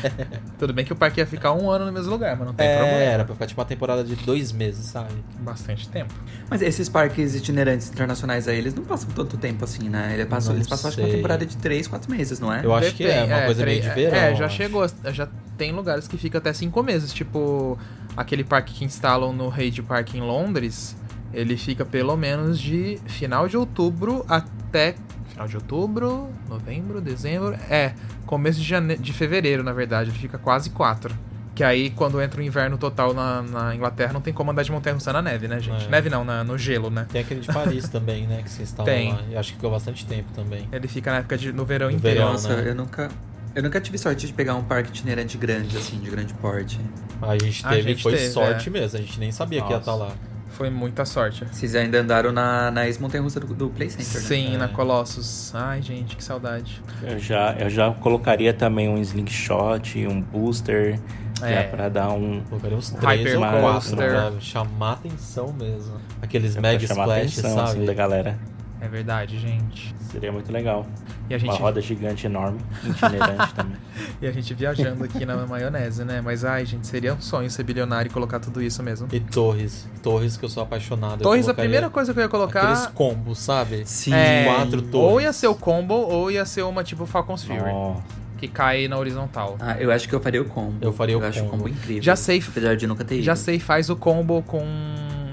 [0.58, 2.66] Tudo bem que o parque ia ficar um ano no mesmo lugar, mas não tem
[2.66, 2.98] É, problema.
[2.98, 5.12] era pra ficar tipo uma temporada de dois meses, sabe?
[5.40, 6.12] Bastante tempo.
[6.48, 10.10] Mas esses parques itinerantes internacionais aí, eles não passam tanto tempo assim, né?
[10.14, 12.64] Eles passam, eles passam acho que uma temporada de 3, 4 meses, não é?
[12.64, 14.24] Eu acho que é Depende, uma coisa meio de três- verão.
[14.24, 14.86] É, já chegou.
[15.12, 17.12] Já tem lugares que fica até cinco meses.
[17.12, 17.78] Tipo,
[18.16, 20.96] aquele parque que instalam no Rede Park em Londres.
[21.32, 24.96] Ele fica pelo menos de final de outubro até.
[25.40, 27.54] Final de outubro, novembro, dezembro.
[27.70, 27.94] É,
[28.26, 28.96] começo de, jane...
[28.98, 30.10] de fevereiro, na verdade.
[30.10, 31.14] Ele fica quase quatro.
[31.54, 34.70] Que aí, quando entra o inverno total na, na Inglaterra, não tem como andar de
[34.70, 35.86] montanha russa na neve, né, gente?
[35.86, 35.88] É.
[35.88, 37.06] Neve não, na- no gelo, né?
[37.10, 38.42] Tem aquele de Paris também, né?
[38.42, 39.12] Que se instala Tem.
[39.14, 39.22] lá.
[39.30, 40.68] E acho que ficou bastante tempo também.
[40.70, 42.18] Ele fica na época de, no verão No inteiro.
[42.20, 42.32] verão.
[42.32, 42.68] Nossa, né?
[42.70, 43.08] eu nunca.
[43.54, 46.78] Eu nunca tive sorte de pegar um parque itinerante grande, assim, de grande porte.
[47.22, 48.72] A gente A teve, gente foi teve, sorte é.
[48.72, 48.98] mesmo.
[48.98, 49.90] A gente nem sabia que ia Nossa.
[49.90, 50.12] estar lá.
[50.60, 51.42] Foi muita sorte.
[51.50, 54.28] Vocês ainda andaram na, na ex-montanha russa do, do Play Center, né?
[54.28, 54.58] Sim, É.
[54.58, 55.54] na Colossus.
[55.54, 56.82] Ai, gente, que saudade.
[57.02, 61.00] Eu já, eu já colocaria também um slingshot, um booster,
[61.38, 61.62] que é É.
[61.62, 62.42] pra dar um...
[62.42, 63.96] Colocaria uns três ou Hyper quatro Coaster.
[64.10, 65.94] pra chamar atenção mesmo.
[66.20, 67.70] Aqueles é pra mega chamar splash, atenção, sabe?
[67.78, 68.38] assim, da galera.
[68.80, 69.94] É verdade, gente.
[70.10, 70.86] Seria muito legal.
[71.28, 73.76] E a gente, Uma roda gigante enorme, itinerante também.
[74.20, 76.20] e a gente viajando aqui na maionese, né?
[76.20, 79.06] Mas ai, gente, seria um sonho ser bilionário e colocar tudo isso mesmo.
[79.12, 79.86] E Torres.
[80.02, 81.20] Torres que eu sou apaixonado.
[81.20, 82.62] Eu Torres, a primeira coisa que eu ia colocar.
[82.62, 83.82] Aqueles combos, sabe?
[83.86, 84.12] Sim.
[84.12, 85.12] é, quatro torres.
[85.12, 88.02] ou ia ser o combo, ou ia ser uma tipo Falcon's Fury, Nossa.
[88.38, 89.56] que cai na horizontal.
[89.60, 90.78] Ah, eu acho que eu faria o combo.
[90.80, 91.64] Eu faria o acho o combo.
[91.64, 92.02] combo incrível.
[92.02, 92.42] Já sei.
[92.48, 93.24] Apesar de nunca ter ido.
[93.24, 94.64] Já sei, faz o combo com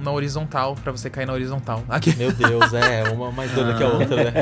[0.08, 1.84] na horizontal, pra você cair na horizontal.
[1.90, 2.16] Aqui.
[2.16, 3.04] Meu Deus, é.
[3.12, 4.34] Uma mais doida que a outra, né?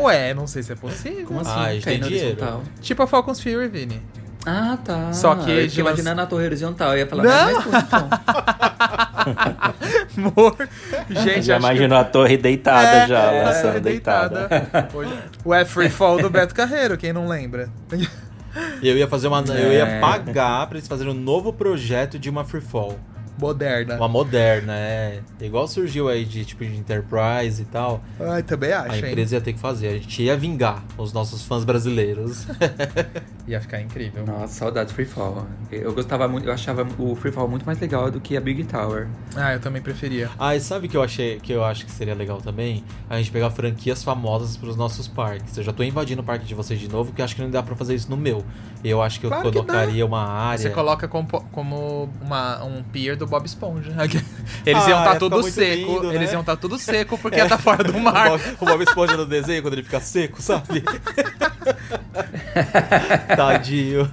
[0.00, 1.26] Ué, não sei se é possível.
[1.26, 1.50] Como assim?
[1.50, 2.28] Ah, a gente cair tem na dinheiro.
[2.30, 2.62] horizontal?
[2.80, 4.02] Tipo a Falcon's Fury, Vini.
[4.46, 5.12] Ah, tá.
[5.12, 6.92] Só que eu tinha lança- imaginando a torre horizontal.
[6.92, 7.30] Eu ia falar, Não!
[7.30, 8.08] mas mais curto, então.
[10.16, 10.56] Amor.
[11.10, 14.48] Gente, Já acho que- imaginou a torre deitada É, já, é, lançando é, deitada.
[15.44, 17.68] O é Free Fall do Beto Carreiro, quem não lembra?
[18.82, 19.40] E eu ia fazer uma.
[19.46, 20.00] Eu ia É.
[20.00, 22.98] pagar pra eles fazerem um novo projeto de uma freefall.
[23.40, 23.96] Moderna.
[23.96, 25.20] Uma moderna, é.
[25.40, 28.02] Igual surgiu aí de tipo de Enterprise e tal.
[28.20, 29.04] Ai, também acho, A hein?
[29.06, 29.88] empresa ia ter que fazer.
[29.88, 32.46] A gente ia vingar os nossos fãs brasileiros.
[33.48, 34.24] Ia ficar incrível.
[34.24, 35.44] Nossa, saudades Free Fall.
[35.72, 38.62] Eu gostava muito, eu achava o Free Fall muito mais legal do que a Big
[38.64, 39.08] Tower.
[39.34, 40.30] Ah, eu também preferia.
[40.38, 42.84] Ah, e sabe o que eu achei que eu acho que seria legal também?
[43.08, 45.56] A gente pegar franquias famosas pros nossos parques.
[45.56, 47.50] Eu já tô invadindo o parque de vocês de novo, que eu acho que não
[47.50, 48.44] dá pra fazer isso no meu.
[48.84, 50.58] Eu acho que eu Claro que colocaria uma área.
[50.58, 53.92] Você coloca como, como uma, um pier do Bob Esponja.
[54.66, 55.92] Eles Ah, iam estar ia tudo seco.
[55.92, 56.14] lindo, né?
[56.16, 58.26] Eles iam estar tudo seco porque ia estar fora do mar.
[58.28, 60.82] O Bob, o Bob Esponja no desenho quando ele fica seco, sabe?
[63.36, 64.08] Tadinho.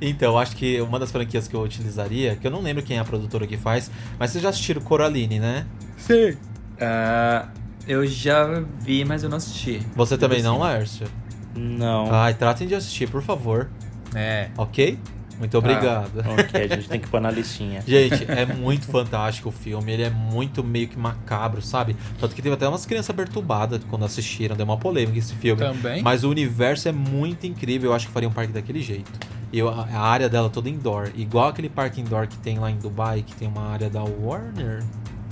[0.00, 3.00] Então, acho que uma das franquias que eu utilizaria, que eu não lembro quem é
[3.00, 5.66] a produtora que faz, mas vocês já assistiram Coraline, né?
[5.98, 6.36] Sim.
[6.80, 7.48] Ah,
[7.86, 9.80] eu já vi, mas eu não assisti.
[9.94, 11.06] Você também não, Lércio?
[11.54, 12.12] Não.
[12.14, 13.68] Ai, tratem de assistir, por favor.
[14.14, 14.48] É.
[14.56, 14.98] Ok?
[15.38, 16.18] Muito obrigado.
[16.18, 17.82] Ok, a gente tem que pôr na listinha.
[17.86, 21.96] Gente, é muito fantástico o filme, ele é muito meio que macabro, sabe?
[22.18, 25.60] Tanto que teve até umas crianças perturbadas quando assistiram, deu uma polêmica esse filme.
[25.60, 26.02] Também.
[26.02, 29.12] Mas o universo é muito incrível, eu acho que faria um parque daquele jeito.
[29.52, 33.22] E a área dela toda indoor, igual aquele parque indoor que tem lá em Dubai,
[33.22, 34.82] que tem uma área da Warner.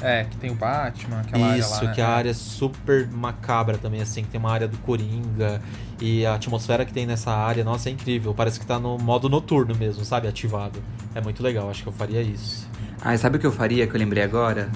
[0.04, 1.94] É, que tem o Batman, aquela Isso, área lá.
[1.94, 2.06] que né?
[2.06, 5.62] a área é super macabra também, assim, que tem uma área do Coringa.
[6.00, 8.34] E a atmosfera que tem nessa área, nossa, é incrível.
[8.34, 10.28] Parece que tá no modo noturno mesmo, sabe?
[10.28, 10.82] Ativado.
[11.14, 12.68] É muito legal, acho que eu faria isso.
[13.00, 14.68] Ah, sabe o que eu faria que eu lembrei agora?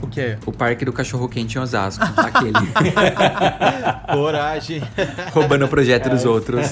[0.00, 0.36] O quê?
[0.44, 2.02] O parque do cachorro quente em Osasco.
[2.16, 2.52] Aquele.
[4.12, 4.82] Coragem.
[5.32, 6.66] Roubando o projeto dos outros.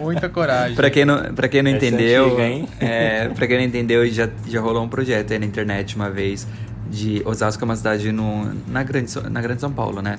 [0.00, 0.76] Muita coragem.
[0.76, 2.68] Pra quem não, pra quem não Essa é entendeu, antiga, hein?
[2.78, 6.46] é, pra quem não entendeu, já, já rolou um projeto aí na internet uma vez
[6.90, 10.16] de Osasco é uma cidade no, na, grande, na Grande São Paulo, né?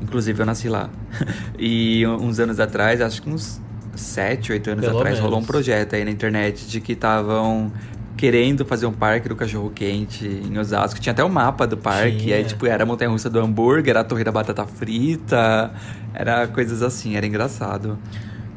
[0.00, 0.88] Inclusive eu nasci lá.
[1.58, 3.60] E uns anos atrás, acho que uns
[3.94, 5.46] 7, 8 anos Pelo atrás, rolou um menos.
[5.46, 7.72] projeto aí na internet de que estavam
[8.16, 11.00] querendo fazer um parque do cachorro quente em Osasco.
[11.00, 12.36] Tinha até o mapa do parque, Tinha.
[12.36, 15.72] aí tipo, era a montanha russa do hambúrguer, era a torre da batata frita,
[16.12, 17.98] era coisas assim, era engraçado.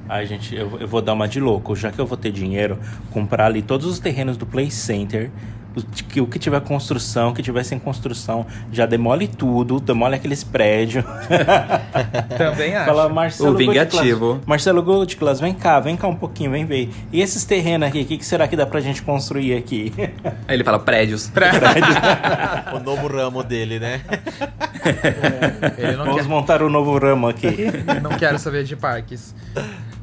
[0.09, 1.75] Ai, gente, eu, eu vou dar uma de louco.
[1.75, 2.79] Já que eu vou ter dinheiro,
[3.11, 5.29] comprar ali todos os terrenos do Play Center.
[5.77, 10.15] O que, o que tiver construção, o que tiver sem construção, já demole tudo, demole
[10.15, 11.05] aqueles prédios.
[12.37, 12.85] Também acho.
[12.85, 14.41] Fala, Marcelo O vingativo.
[14.45, 16.89] Marcelo Goldclass, vem cá, vem cá um pouquinho, vem ver.
[17.11, 19.93] E esses terrenos aqui, o que, que será que dá pra gente construir aqui?
[20.47, 21.31] Aí ele fala prédios.
[22.73, 24.01] o novo ramo dele, né?
[25.77, 27.55] Ele não Vamos quer, montar um novo ramo aqui.
[28.01, 29.35] não quero saber de parques.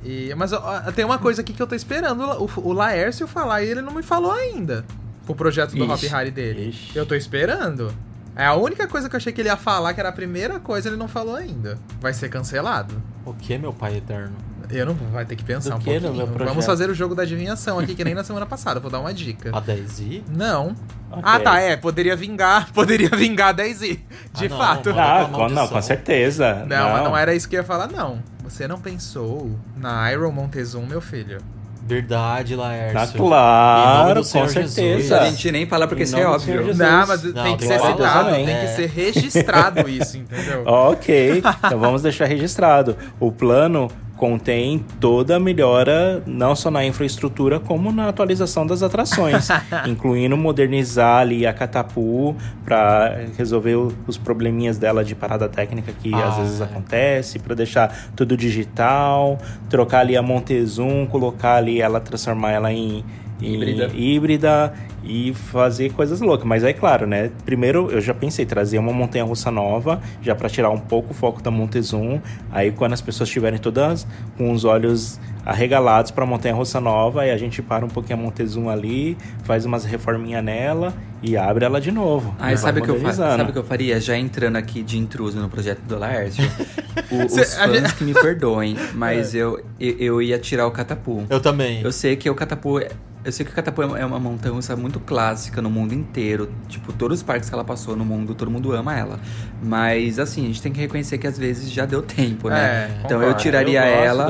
[0.04, 3.62] E, mas ó, tem uma coisa aqui que eu tô esperando o, o Laércio falar
[3.62, 4.84] e ele não me falou ainda.
[5.26, 6.06] O projeto do Hop Ixi.
[6.08, 6.68] Harry dele.
[6.70, 6.96] Ixi.
[6.96, 7.92] Eu tô esperando.
[8.36, 10.58] É a única coisa que eu achei que ele ia falar, que era a primeira
[10.58, 11.78] coisa, ele não falou ainda.
[12.00, 13.00] Vai ser cancelado.
[13.24, 14.34] O que, meu pai eterno?
[14.70, 16.16] Eu não vai ter que pensar Do um que no pouquinho.
[16.16, 16.48] meu projeto?
[16.48, 18.80] Vamos fazer o jogo da adivinhação aqui, que nem na semana passada.
[18.80, 19.50] Vou dar uma dica.
[19.56, 20.22] A 10i?
[20.28, 20.74] Não.
[21.10, 21.22] Ok.
[21.22, 21.76] Ah, tá, é.
[21.76, 22.72] Poderia vingar.
[22.74, 24.00] Poderia vingar 10i.
[24.32, 24.90] De Ah, não, fato.
[24.98, 26.64] Ah, com, não, com certeza.
[26.66, 28.20] Não, mas não era isso que eu ia falar, não.
[28.42, 31.38] Você não pensou na Iron Montezum, meu filho.
[31.86, 32.94] Verdade, Laércio.
[32.94, 34.72] Tá Em nome claro, do com Senhor Jesus.
[34.72, 35.20] certeza.
[35.20, 36.58] A gente nem fala porque isso é óbvio.
[36.58, 36.78] Jesus.
[36.78, 40.62] Não, mas Não, tem que ser citado, tem que ser registrado isso, entendeu?
[40.66, 42.96] Ok, então vamos deixar registrado.
[43.20, 49.48] O plano contém toda a melhora, não só na infraestrutura, como na atualização das atrações,
[49.86, 56.28] incluindo modernizar ali a Catapu para resolver os probleminhas dela de parada técnica que Ah,
[56.28, 56.64] às vezes é.
[56.64, 59.38] acontece, para deixar tudo digital,
[59.68, 63.04] trocar ali a Montezum, colocar ali ela, transformar ela em
[63.42, 63.90] em Híbrida.
[63.94, 64.72] híbrida
[65.06, 66.46] e fazer coisas loucas.
[66.46, 67.30] Mas aí, claro, né?
[67.44, 71.14] Primeiro eu já pensei trazer uma montanha russa nova, já para tirar um pouco o
[71.14, 72.20] foco da Montezum.
[72.50, 74.06] Aí quando as pessoas estiverem todas
[74.38, 78.18] com os olhos arregalados para a montanha russa nova, aí a gente para um pouquinho
[78.18, 82.34] a Montezum ali, faz umas reforminhas nela e abre ela de novo.
[82.38, 84.00] Ah, E sabe o que, eu sabe o que eu faria?
[84.00, 86.42] Já entrando aqui de intruso no projeto do Laércio.
[87.12, 91.24] o- os Cê- fãs que me perdoem, mas eu, eu, eu ia tirar o Catapu.
[91.28, 91.82] Eu também.
[91.82, 92.78] Eu sei que o Catapu.
[92.78, 92.88] é-
[93.24, 95.94] Eu sei que o Catapu é uma- é uma montanha russa muito clássica no mundo
[95.94, 96.50] inteiro.
[96.68, 99.18] Tipo, todos os parques que ela passou no mundo, todo mundo ama ela.
[99.62, 102.60] Mas, assim, a gente tem que reconhecer que às vezes já deu tempo, né?
[102.60, 104.24] É, então eu tiraria Eu ela.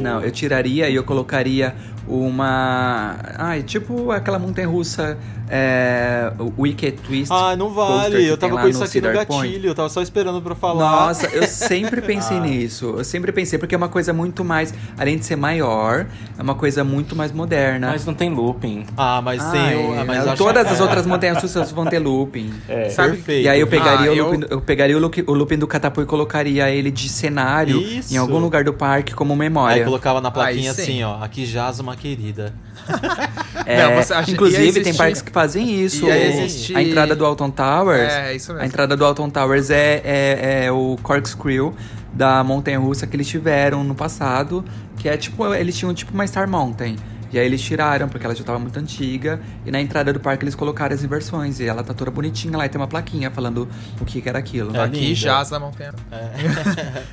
[0.00, 1.74] Não, eu tiraria e eu colocaria
[2.06, 3.16] uma.
[3.36, 5.18] Ai, tipo aquela montanha russa.
[5.54, 7.30] É, o Wicked Twist.
[7.30, 8.24] Ah, não vale.
[8.26, 9.48] Eu tem tava com isso aqui no Cedar Point.
[9.52, 9.68] gatilho.
[9.70, 10.90] Eu tava só esperando pra falar.
[11.06, 12.94] Nossa, eu sempre pensei nisso.
[12.96, 14.72] Eu sempre pensei, porque é uma coisa muito mais.
[14.96, 16.06] Além de ser maior,
[16.38, 17.88] é uma coisa muito mais moderna.
[17.88, 18.86] Mas não tem looping.
[18.96, 19.60] Ah, mas tem
[19.98, 20.82] ah, mas é, acho- todas as é.
[20.82, 22.50] outras montanhas russas vão ter looping.
[22.66, 22.88] É.
[22.88, 23.44] Sabe- Perfeito.
[23.44, 25.66] E aí eu pegaria, Ah, o, eu- looping, eu pegaria o, look- o looping do
[25.66, 28.14] Catapu e colocaria ele de cenário Isso.
[28.14, 29.84] em algum lugar do parque como Aí memória.
[29.84, 30.82] colocava na plaquinha Aí sim.
[30.82, 31.22] assim, ó.
[31.22, 32.54] Aqui jaz uma querida.
[33.64, 36.04] É, Não, você acha- inclusive, existir- tem parques que fazem isso.
[36.10, 38.12] existir- A entrada do Alton Towers.
[38.12, 38.64] É, isso mesmo.
[38.64, 41.72] A entrada do Alton Towers é, é, é o corkscrew
[42.12, 44.64] da montanha russa que eles tiveram no passado.
[44.96, 46.96] Que é tipo, eles tinham tipo uma Star Mountain.
[47.32, 49.40] E aí eles tiraram, porque ela já tava muito antiga.
[49.64, 51.60] E na entrada do parque eles colocaram as inversões.
[51.60, 53.66] E ela tá toda bonitinha lá e tem uma plaquinha falando
[54.00, 54.76] o que, que era aquilo.
[54.76, 55.14] É Aqui linda.
[55.14, 55.94] jaz na montanha.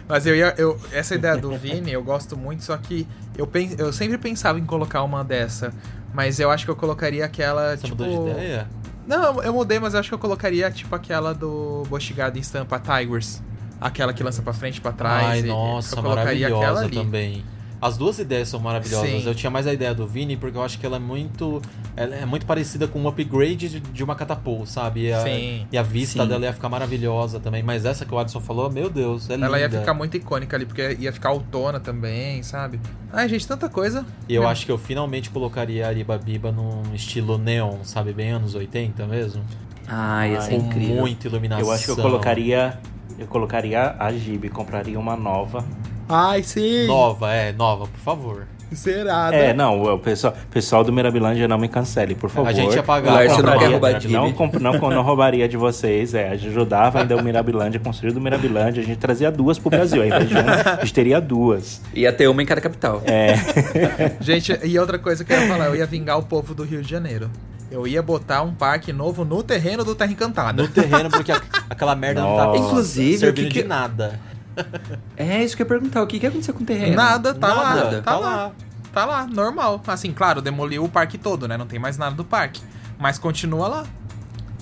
[0.07, 0.53] Mas eu ia.
[0.57, 3.07] Eu, essa ideia do Vini eu gosto muito, só que
[3.37, 5.73] eu, pen, eu sempre pensava em colocar uma dessa.
[6.13, 7.77] Mas eu acho que eu colocaria aquela.
[7.77, 8.67] Você tipo, mudou de ideia?
[9.07, 12.79] Não, eu mudei, mas eu acho que eu colocaria tipo aquela do Boshigado em estampa
[12.79, 13.41] Tigers.
[13.79, 15.25] Aquela que lança pra frente e pra trás.
[15.25, 16.95] Ai, e- nossa, eu colocaria aquela maravilhosa ali.
[16.95, 17.43] também.
[17.81, 19.09] As duas ideias são maravilhosas.
[19.09, 19.27] Sim.
[19.27, 21.61] Eu tinha mais a ideia do Vini porque eu acho que ela é muito.
[21.95, 25.05] Ela é muito parecida com um upgrade de, de uma catapult, sabe?
[25.05, 25.67] E a, Sim.
[25.71, 26.29] e a vista Sim.
[26.29, 27.63] dela ia ficar maravilhosa também.
[27.63, 29.45] Mas essa que o Adson falou, meu Deus, é linda.
[29.45, 32.79] Ela ia ficar muito icônica ali, porque ia ficar autona também, sabe?
[33.13, 34.05] Ai, gente, tanta coisa.
[34.27, 34.49] E eu Não.
[34.49, 38.11] acho que eu finalmente colocaria a Ariba Biba num estilo neon, sabe?
[38.13, 39.41] Bem anos 80 mesmo.
[39.87, 40.95] Ah, ia ser Com incrível.
[40.97, 41.65] muita iluminação.
[41.65, 42.77] Eu acho que eu colocaria.
[43.17, 45.65] Eu colocaria a Gibi, compraria uma nova.
[46.09, 46.87] Ai, sim.
[46.87, 48.47] Nova, é, nova, por favor.
[48.73, 49.35] Zerada.
[49.35, 52.47] É, não, o pessoal, pessoal do Mirabilândia não me cancele, por favor.
[52.49, 53.11] A gente ia pagar.
[53.11, 57.23] O Lárcio não quer roubar não, não, não roubaria de vocês, é, ajudava ainda o
[57.23, 60.75] Mirabilândia, construir do Mirabilândia, a gente trazia duas pro Brasil, ao invés de uma, a
[60.81, 61.81] gente teria duas.
[61.95, 63.01] Ia ter uma em cada capital.
[63.05, 63.33] É,
[64.21, 66.81] Gente, e outra coisa que eu ia falar, eu ia vingar o povo do Rio
[66.83, 67.29] de Janeiro.
[67.71, 70.61] Eu ia botar um parque novo no terreno do Terra Encantada.
[70.63, 72.59] No terreno, porque a- aquela merda não tá Nossa.
[72.63, 74.19] Inclusive, servindo que que- de nada.
[75.17, 76.01] É isso que eu ia perguntar.
[76.01, 76.95] O que, que aconteceu com o terreno?
[76.95, 78.51] Nada, tá lá, Nada, tá, lá.
[78.93, 79.81] Tá lá, normal.
[79.87, 81.57] Assim, claro, demoliu o parque todo, né?
[81.57, 82.61] Não tem mais nada do parque.
[82.97, 83.85] Mas continua lá.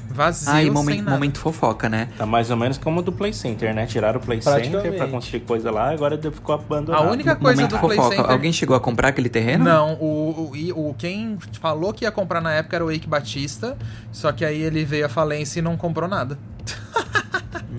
[0.10, 1.12] Vazio, Ah, e sem momento, nada.
[1.12, 2.10] momento fofoca, né?
[2.18, 3.86] Tá mais ou menos como o do Play Center, né?
[3.86, 7.04] Tiraram o Play Center pra construir coisa lá, agora ficou abandonado.
[7.08, 8.16] A única coisa momento do Play fofoca.
[8.16, 8.32] Center...
[8.32, 9.64] Alguém chegou a comprar aquele terreno?
[9.66, 13.78] Não, o, o, o- quem falou que ia comprar na época era o Eike Batista,
[14.12, 16.40] só que aí ele veio à falência e não comprou nada.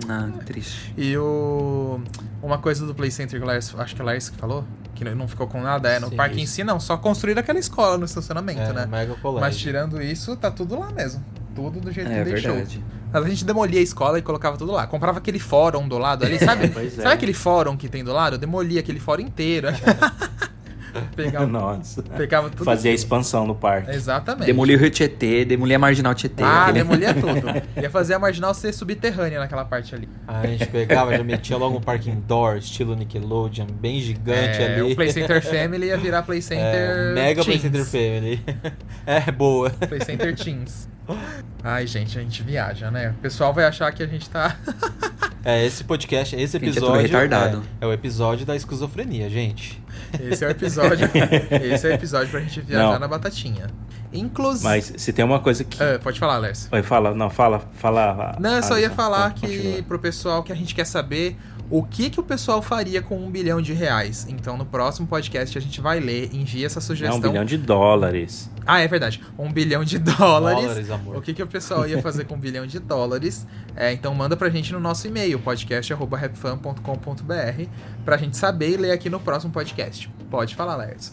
[0.09, 0.93] Ah, triste.
[0.97, 2.01] E o.
[2.43, 4.65] Uma coisa do Play Center que o Lars, acho que é o Lars que falou,
[4.95, 6.55] que não ficou com nada, é no Sim, parque em isso.
[6.55, 8.87] si não, só construir aquela escola no estacionamento, É, né?
[8.87, 9.41] mega colégio.
[9.41, 11.25] Mas tirando isso, tá tudo lá mesmo.
[11.55, 12.53] Tudo do jeito É que deixou.
[12.55, 12.85] verdade.
[13.13, 14.87] Mas a gente demolia a escola e colocava tudo lá.
[14.87, 16.69] Comprava aquele fórum do lado ali, sabe?
[16.71, 17.03] Pois é.
[17.03, 18.35] Sabe aquele fórum que tem do lado?
[18.35, 19.69] Eu demolia aquele fórum inteiro.
[21.17, 22.03] pegava, Nossa.
[22.03, 22.65] pegava tudo.
[22.65, 23.91] Fazia a expansão no parque.
[23.91, 24.47] Exatamente.
[24.47, 26.43] Demoli o Rio Tietê, demoli a Marginal Tietê.
[26.43, 27.47] Ah, aquele- demolia tudo.
[27.81, 30.09] Ia fazer a marginal ser subterrânea naquela parte ali.
[30.27, 34.75] Aí a gente pegava, já metia logo um parque indoor, estilo Nickelodeon, bem gigante É,
[34.75, 34.93] ali.
[34.93, 36.65] o Play Center Family ia virar Play Center.
[36.65, 37.63] É, mega Play Teens.
[37.63, 38.43] Center Family.
[39.07, 39.71] É, boa.
[39.71, 40.89] Play Center Teens.
[41.65, 43.11] Ai, gente, a gente viaja, né?
[43.11, 44.57] O pessoal vai achar que a gente tá.
[45.45, 47.63] É, esse podcast, esse gente é episódio.
[47.81, 49.83] É, é o episódio da esquizofrenia, gente.
[50.21, 51.09] Esse é o episódio.
[51.63, 52.99] Esse é o episódio pra gente viajar Não.
[52.99, 53.67] na batatinha.
[54.13, 54.65] Inclusive.
[54.65, 55.83] Mas se tem uma coisa que.
[55.83, 56.69] Ah, pode falar, Lércio.
[56.73, 58.37] Oi, fala, não, fala, fala.
[58.41, 59.77] Não, eu só ia falar continua.
[59.77, 61.37] que pro pessoal que a gente quer saber
[61.71, 64.27] o que que o pessoal faria com um bilhão de reais.
[64.29, 67.19] Então no próximo podcast a gente vai ler, envia essa É sugestão.
[67.19, 68.51] um bilhão de dólares.
[68.67, 69.21] Ah, é verdade.
[69.39, 70.63] Um bilhão de dólares.
[70.63, 71.17] Dólares, amor.
[71.17, 73.47] O que, que o pessoal ia fazer com um bilhão de dólares?
[73.75, 77.63] É, então manda pra gente no nosso e-mail, podcast.rapfan.com.br,
[78.05, 80.11] pra gente saber e ler aqui no próximo podcast.
[80.31, 81.13] Pode falar, Lertz.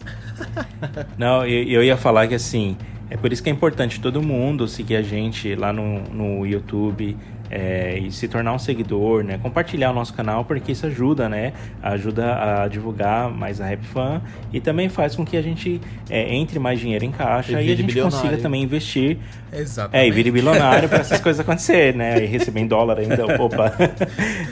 [1.16, 2.76] Não, eu, eu ia falar que assim,
[3.08, 7.16] é por isso que é importante todo mundo seguir a gente lá no, no YouTube
[7.50, 9.38] é, e se tornar um seguidor, né?
[9.42, 11.52] Compartilhar o nosso canal, porque isso ajuda, né?
[11.82, 14.20] Ajuda a divulgar mais a Rap Fan
[14.52, 15.80] e também faz com que a gente
[16.10, 19.18] é, entre mais dinheiro em caixa E e, a gente consiga também investir
[19.56, 20.04] Exatamente.
[20.04, 22.22] É, e vire bilionário pra essas coisas acontecer, né?
[22.22, 23.72] E receber em dólar ainda, opa.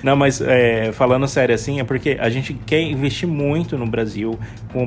[0.02, 4.38] Não, mas é, falando sério assim, é porque a gente quer investir muito no Brasil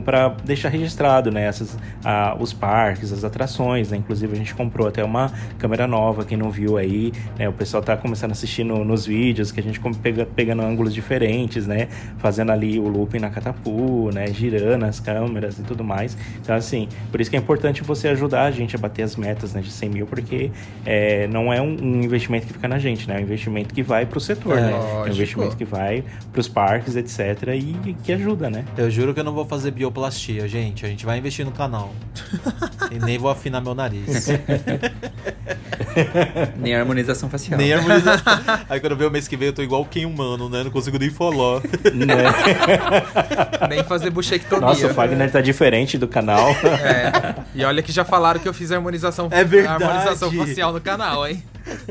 [0.03, 1.43] pra deixar registrado, né?
[1.45, 3.97] Essas, ah, os parques, as atrações, né?
[3.97, 7.47] Inclusive a gente comprou até uma câmera nova, quem não viu aí, né?
[7.47, 10.93] O pessoal tá começando a assistir no- nos vídeos, que a gente pega, pegando ângulos
[10.93, 11.88] diferentes, né?
[12.18, 14.28] Fazendo ali o looping na catapu, né?
[14.28, 16.18] Girando as câmeras e tudo mais.
[16.41, 19.53] Então, assim, por isso que é importante você ajudar a gente a bater as metas,
[19.53, 19.61] né?
[19.61, 20.51] De 100 mil, porque
[20.86, 23.16] é, não é um, um investimento que fica na gente, né?
[23.16, 24.72] É um investimento que vai pro setor, É, né?
[24.72, 27.47] É um investimento que vai pros parques, etc.
[27.55, 28.66] E que ajuda, né?
[28.78, 30.86] Eu juro que eu não vou fazer bioplastia, gente.
[30.86, 31.93] A gente vai investir no canal.
[32.91, 34.28] e nem vou afinar meu nariz.
[36.58, 37.60] Nem a harmonização facial.
[37.60, 38.34] nem harmonização.
[38.70, 40.64] Aí quando vê o mês que vem eu tô igual quem humano, né?
[40.64, 41.62] Não consigo nem falar.
[41.93, 43.68] Né?
[43.70, 44.68] Nem fazer buchectomia.
[44.68, 46.49] Nossa, o Fagner tá diferente do canal.
[46.51, 47.36] É.
[47.55, 49.84] E olha que já falaram que eu fiz a harmonização, É verdade.
[49.88, 51.43] A harmonização facial no canal, hein?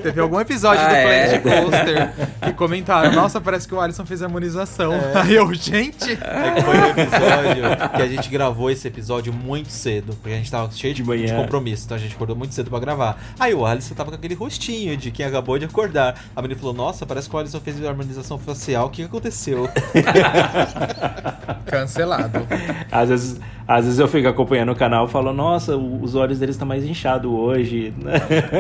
[0.03, 1.39] Teve algum episódio Ah, do é?
[1.39, 2.13] Planet Coaster
[2.43, 4.93] que comentaram, nossa, parece que o Alisson fez a harmonização.
[5.15, 6.13] Aí eu, gente...
[6.13, 10.39] É que foi um episódio que a gente gravou esse episódio muito cedo, porque a
[10.39, 11.27] gente tava cheio de, De manhã.
[11.27, 13.19] de compromisso, então a gente acordou muito cedo pra gravar.
[13.39, 16.15] Aí o Alisson tava com aquele rostinho de quem acabou de acordar.
[16.35, 19.69] A menina falou: Nossa, parece que o Alisson fez a harmonização facial, o que aconteceu?
[21.67, 22.47] Cancelado.
[22.91, 26.55] Às vezes, às vezes eu fico acompanhando o canal e falo, nossa, os olhos deles
[26.55, 27.93] estão mais inchados hoje.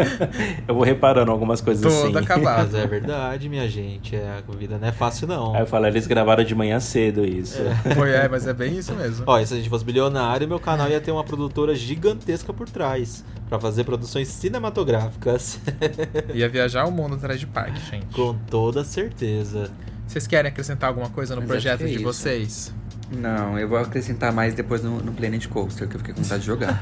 [0.67, 2.25] eu vou reparando algumas coisas Todo assim.
[2.25, 2.71] acabado.
[2.73, 4.17] Mas é verdade, minha gente.
[4.17, 5.55] É, a vida não é fácil, não.
[5.55, 7.59] Aí eu falo, eles gravaram de manhã cedo isso.
[7.95, 9.25] Foi, é, mas é bem isso mesmo.
[9.27, 12.69] Ó, e se a gente fosse bilionário, meu canal ia ter uma produtora gigantesca por
[12.69, 13.25] trás.
[13.49, 15.61] Pra fazer produções cinematográficas.
[16.35, 18.07] Ia viajar o mundo atrás de parque, gente.
[18.07, 19.71] Com toda certeza.
[20.05, 22.03] Vocês querem acrescentar alguma coisa no Mas projeto é de isso.
[22.03, 22.75] vocês?
[23.09, 26.41] Não, eu vou acrescentar mais depois no, no Planet Coaster, que eu fiquei com vontade
[26.41, 26.77] de jogar.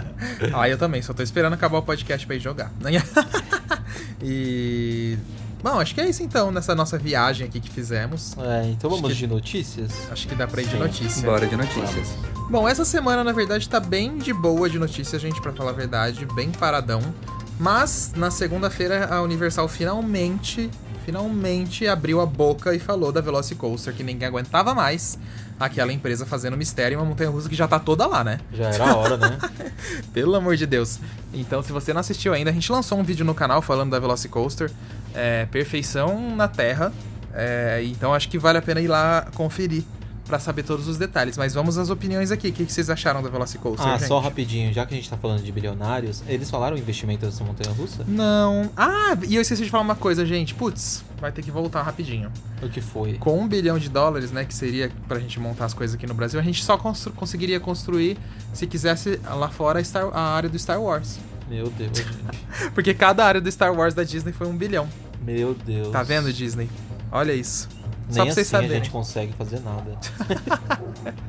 [0.54, 2.72] Ah, eu também, só tô esperando acabar o podcast pra ir jogar.
[4.22, 5.18] E.
[5.62, 8.36] Bom, acho que é isso então, nessa nossa viagem aqui que fizemos.
[8.38, 9.90] É, então vamos que- de notícias?
[10.10, 10.78] Acho que dá pra ir de Sim.
[10.78, 11.22] notícia.
[11.22, 12.08] Bora de notícias.
[12.50, 15.74] Bom, essa semana, na verdade, tá bem de boa de notícia, gente, pra falar a
[15.74, 17.00] verdade, bem paradão.
[17.58, 20.70] Mas, na segunda-feira, a Universal finalmente,
[21.06, 25.16] finalmente abriu a boca e falou da Velocicoaster, que ninguém aguentava mais.
[25.58, 28.40] Aquela empresa fazendo mistério em uma montanha-russa que já tá toda lá, né?
[28.52, 29.38] Já era a hora, né?
[30.12, 30.98] Pelo amor de Deus.
[31.32, 34.00] Então, se você não assistiu ainda, a gente lançou um vídeo no canal falando da
[34.00, 34.70] Velocicoaster.
[35.14, 36.92] É, perfeição na Terra.
[37.32, 39.84] É, então, acho que vale a pena ir lá conferir
[40.26, 41.36] pra saber todos os detalhes.
[41.36, 42.48] Mas vamos às opiniões aqui.
[42.48, 44.08] O que, que vocês acharam da Velocicoaster, Ah, gente?
[44.08, 47.44] só rapidinho, já que a gente tá falando de bilionários, eles falaram o investimento dessa
[47.44, 48.04] montanha russa?
[48.06, 48.70] Não.
[48.76, 50.54] Ah, e eu esqueci de falar uma coisa, gente.
[50.54, 52.30] Putz, vai ter que voltar rapidinho.
[52.62, 53.14] O que foi?
[53.14, 56.14] Com um bilhão de dólares, né, que seria pra gente montar as coisas aqui no
[56.14, 58.18] Brasil, a gente só constru- conseguiria construir
[58.52, 61.18] se quisesse lá fora a, Star- a área do Star Wars.
[61.48, 62.08] Meu Deus, gente.
[62.74, 64.88] Porque cada área do Star Wars da Disney foi um bilhão.
[65.24, 65.90] Meu Deus.
[65.90, 66.68] Tá vendo, Disney?
[67.12, 67.68] Olha isso.
[68.06, 68.76] Nem Só pra vocês assim a saberem.
[68.78, 69.96] gente consegue fazer nada.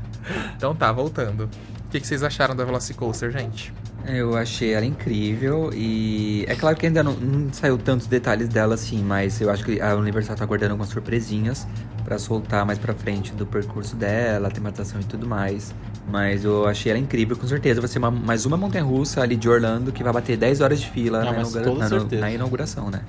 [0.57, 1.45] Então tá, voltando.
[1.45, 3.73] O que, que vocês acharam da Velocicoaster, gente?
[4.05, 8.75] Eu achei ela incrível e é claro que ainda não, não saiu tantos detalhes dela
[8.75, 11.65] assim, mas eu acho que a Universal tá guardando algumas surpresinhas
[12.03, 15.73] pra soltar mais pra frente do percurso dela, a tematização e tudo mais.
[16.09, 19.35] Mas eu achei ela incrível, com certeza vai ser uma- mais uma montanha russa ali
[19.37, 22.89] de Orlando que vai bater 10 horas de fila Ah, na, inaugura- na- na inauguração,
[22.89, 23.01] né?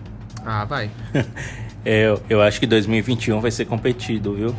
[0.45, 0.91] Ah, vai.
[1.85, 4.55] Eu, eu acho que 2021 vai ser competido, viu?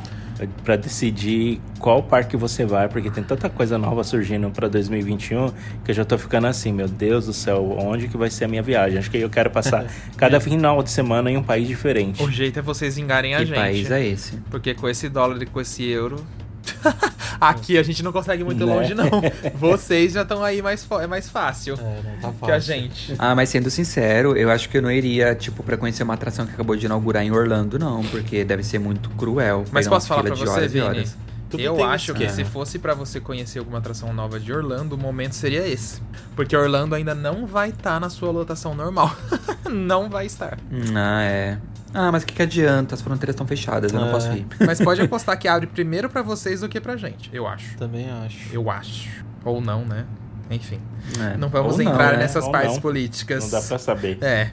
[0.64, 5.52] Pra decidir qual parque você vai, porque tem tanta coisa nova surgindo pra 2021
[5.84, 8.48] que eu já tô ficando assim, meu Deus do céu, onde que vai ser a
[8.48, 8.98] minha viagem?
[8.98, 12.24] Acho que eu quero passar cada final de semana em um país diferente.
[12.24, 13.56] O jeito é vocês vingarem a que gente.
[13.56, 14.38] país é esse?
[14.50, 16.26] Porque com esse dólar e com esse euro.
[17.40, 18.74] Aqui a gente não consegue ir muito Né?
[18.74, 19.10] longe, não.
[19.56, 22.46] Vocês já estão aí mais, é mais fácil É, não tá fácil.
[22.46, 23.16] que a gente.
[23.18, 26.46] Ah, mas sendo sincero, eu acho que eu não iria, tipo, pra conhecer uma atração
[26.46, 29.64] que acabou de inaugurar em Orlando, não, porque deve ser muito cruel.
[29.72, 30.86] Mas posso falar pra você, horas Vini?
[30.86, 31.18] horas.
[31.50, 32.50] Tudo eu acho que isso, se né?
[32.50, 36.00] fosse pra você conhecer alguma atração nova de Orlando, o momento seria esse.
[36.36, 39.16] Porque Orlando ainda não vai estar na sua lotação normal.
[39.68, 40.60] não vai estar.
[40.96, 41.58] Ah, é.
[41.94, 42.94] Ah, mas o que, que adianta?
[42.96, 44.12] As fronteiras estão fechadas, eu não É.
[44.12, 44.46] posso ir.
[44.66, 47.30] Mas pode apostar que abre primeiro pra vocês do que pra gente.
[47.34, 47.76] Eu acho.
[47.78, 48.54] Também acho.
[48.54, 49.10] Eu acho.
[49.44, 50.06] Ou não, né?
[50.52, 50.80] Enfim.
[51.20, 51.36] É.
[51.38, 52.18] Não vamos Ou não, entrar né?
[52.20, 52.82] nessas Ou partes não.
[52.82, 53.44] políticas.
[53.46, 54.18] Não dá pra saber.
[54.22, 54.52] É.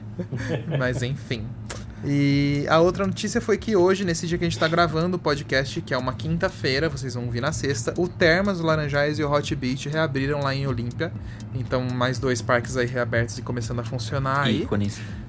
[0.78, 1.46] Mas enfim.
[2.04, 5.18] E a outra notícia foi que hoje, nesse dia que a gente tá gravando o
[5.18, 9.24] podcast, que é uma quinta-feira, vocês vão ouvir na sexta, o Termas, o Laranjais e
[9.24, 11.10] o Hot Beach reabriram lá em Olímpia.
[11.54, 14.66] Então, mais dois parques aí reabertos e começando a funcionar aí.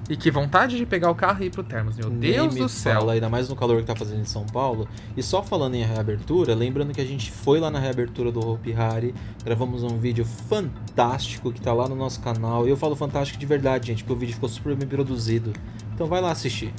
[0.08, 2.60] E que vontade de pegar o carro e ir pro Termas, meu Nem Deus me
[2.60, 3.00] do céu.
[3.00, 4.88] Fala, ainda mais no calor que tá fazendo em São Paulo.
[5.16, 8.72] E só falando em reabertura, lembrando que a gente foi lá na reabertura do Hopi
[8.72, 12.66] Hari, gravamos um vídeo fantástico que tá lá no nosso canal.
[12.66, 15.52] E eu falo fantástico de verdade, gente, porque o vídeo ficou super bem produzido.
[15.94, 16.72] Então vai lá assistir.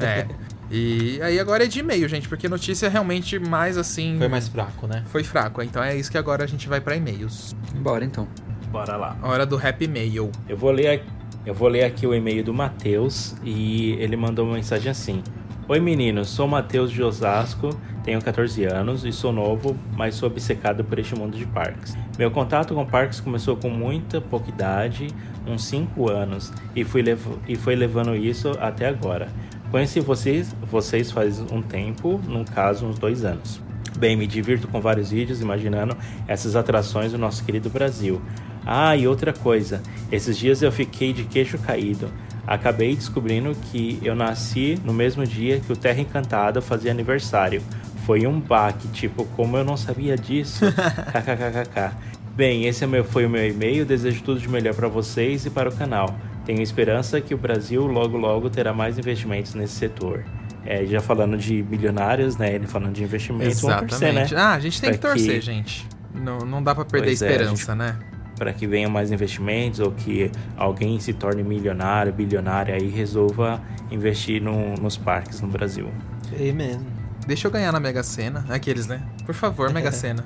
[0.00, 0.26] É.
[0.70, 4.16] E aí agora é de e-mail, gente, porque notícia é realmente mais assim.
[4.18, 5.04] Foi mais fraco, né?
[5.06, 5.62] Foi fraco.
[5.62, 7.54] Então é isso que agora a gente vai pra e-mails.
[7.76, 8.26] Bora então.
[8.70, 9.16] Bora lá.
[9.22, 10.32] Hora do Happy Mail.
[10.48, 11.06] Eu vou ler, aqui-
[11.44, 15.22] eu vou ler aqui o e-mail do Matheus e ele mandou uma mensagem assim:
[15.68, 17.70] Oi meninos, sou Matheus de Osasco,
[18.04, 21.96] tenho 14 anos e sou novo, mas sou obcecado por este mundo de parques.
[22.18, 25.08] Meu contato com parques começou com muita pouca idade,
[25.46, 27.02] uns 5 anos, e, fui
[27.48, 29.28] e foi levando isso até agora.
[29.70, 33.60] Conheci vocês, vocês faz um tempo, no caso uns dois anos.
[33.98, 38.20] Bem, me divirto com vários vídeos imaginando essas atrações do nosso querido Brasil.
[38.64, 42.08] Ah, e outra coisa, esses dias eu fiquei de queixo caído.
[42.46, 47.62] Acabei descobrindo que eu nasci no mesmo dia que o Terra Encantada fazia aniversário.
[48.04, 50.64] Foi um baque, tipo, como eu não sabia disso.
[51.12, 51.96] KKKKK.
[52.34, 53.84] Bem, esse é foi o meu e-mail.
[53.84, 56.16] Desejo tudo de melhor para vocês e para o canal.
[56.44, 60.24] Tenho esperança que o Brasil logo logo terá mais investimentos nesse setor.
[60.64, 62.54] É, já falando de milionários, né?
[62.54, 64.22] Ele falando de investimentos, vamos torcer, né?
[64.22, 64.34] Exatamente.
[64.34, 65.86] Ah, a gente tem que torcer, que- gente.
[66.14, 67.96] Não, não dá pra perder a é, a esperança, né?
[68.42, 73.62] Para que venham mais investimentos ou que alguém se torne milionário, bilionário aí e resolva
[73.88, 75.86] investir no- nos parques no Brasil.
[76.32, 76.80] Amen.
[77.24, 78.44] Deixa eu ganhar na Mega Sena.
[78.48, 79.00] Aqueles, né?
[79.24, 80.24] Por favor, Mega Sena.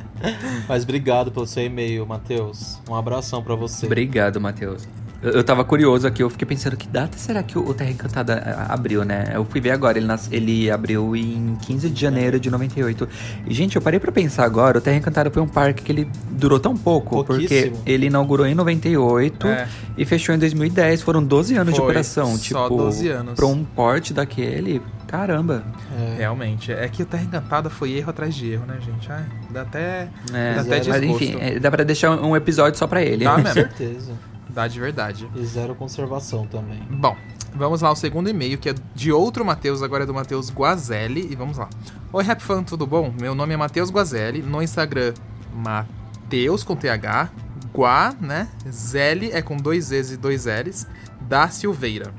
[0.67, 2.81] Mas obrigado pelo seu e-mail, Matheus.
[2.89, 3.85] Um abração pra você.
[3.85, 4.89] Obrigado, Matheus.
[5.23, 7.91] Eu, eu tava curioso aqui, eu fiquei pensando que data será que o, o Terra
[7.91, 9.33] Encantada ah, abriu, né?
[9.35, 13.09] Eu fui ver agora, ele, nas- ele abriu em 15 de janeiro de 98.
[13.47, 16.11] E, gente, eu parei pra pensar agora, o Terra Encantada foi um parque que ele
[16.31, 19.67] durou tão pouco, porque ele inaugurou em 98 É.
[19.97, 21.01] e fechou em 2010.
[21.03, 22.37] Foram 12 anos de Foi, operação.
[22.37, 23.35] só tipo, 12 anos.
[23.35, 25.65] pra um porte daquele, caramba.
[25.99, 26.71] É, Realmente.
[26.73, 29.11] É que o Terra Encantada foi erro atrás de erro, né, gente?
[29.11, 31.05] Ai, dá até, É, dá até mas desgosto.
[31.25, 33.25] enfim, é, dá pra deixar um episódio só pra ele.
[33.25, 33.55] Dá com mesmo.
[33.55, 34.13] certeza.
[34.57, 35.29] Dá de verdade.
[35.37, 36.81] E zero conservação também.
[36.89, 37.15] Bom,
[37.55, 41.31] vamos lá ao segundo e-mail, que é de outro Matheus, agora é do Matheus Guazelli,
[41.31, 41.69] e vamos lá.
[42.11, 43.13] Oi, Rap Fan, tudo bom?
[43.21, 45.13] Meu nome é Matheus Guazelli, no Instagram,
[45.53, 47.29] Mateus com TH,
[47.71, 48.49] Gua, né?
[48.67, 50.87] Zelli é com dois Z's e dois L's,
[51.21, 52.15] da Silveira.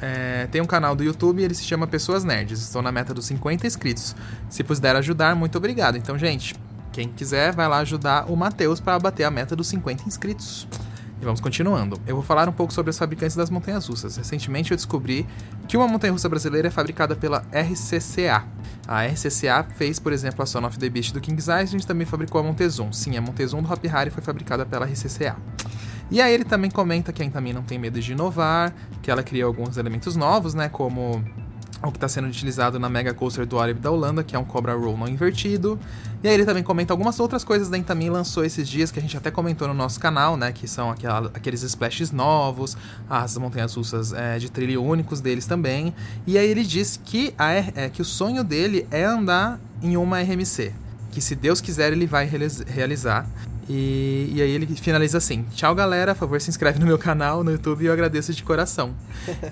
[0.00, 2.62] É, tem um canal do YouTube e ele se chama Pessoas Nerds.
[2.62, 4.16] Estou na meta dos 50 inscritos.
[4.48, 5.98] Se puder ajudar, muito obrigado.
[5.98, 6.54] Então, gente,
[6.92, 10.66] quem quiser, vai lá ajudar o Matheus para bater a meta dos 50 inscritos.
[11.20, 12.00] E vamos continuando.
[12.06, 14.16] Eu vou falar um pouco sobre os fabricantes das montanhas russas.
[14.16, 15.26] Recentemente eu descobri
[15.66, 18.44] que uma montanha russa brasileira é fabricada pela RCCA.
[18.86, 22.06] A RCCA fez, por exemplo, a Son of the Beast do King's Island e também
[22.06, 22.92] fabricou a Montezum.
[22.92, 25.36] Sim, a Montezum do Hop Harry foi fabricada pela RCCA.
[26.10, 29.22] E aí ele também comenta que a Intamin não tem medo de inovar, que ela
[29.22, 31.22] criou alguns elementos novos, né, como
[31.82, 34.44] o que está sendo utilizado na Mega Coaster do Orib da Holanda, que é um
[34.44, 35.78] Cobra Roll não invertido.
[36.22, 39.02] E aí ele também comenta algumas outras coisas da Intamin lançou esses dias, que a
[39.02, 40.50] gente até comentou no nosso canal, né?
[40.50, 42.76] Que são aquela, aqueles splashes novos,
[43.08, 45.94] as montanhas russas é, de trilho únicos deles também.
[46.26, 50.20] E aí ele diz que, a, é, que o sonho dele é andar em uma
[50.20, 50.72] RMC.
[51.12, 52.28] Que se Deus quiser ele vai
[52.66, 53.26] realizar.
[53.68, 56.14] E, e, aí ele finaliza assim: Tchau, galera.
[56.14, 58.94] Por favor, se inscreve no meu canal no YouTube e eu agradeço de coração.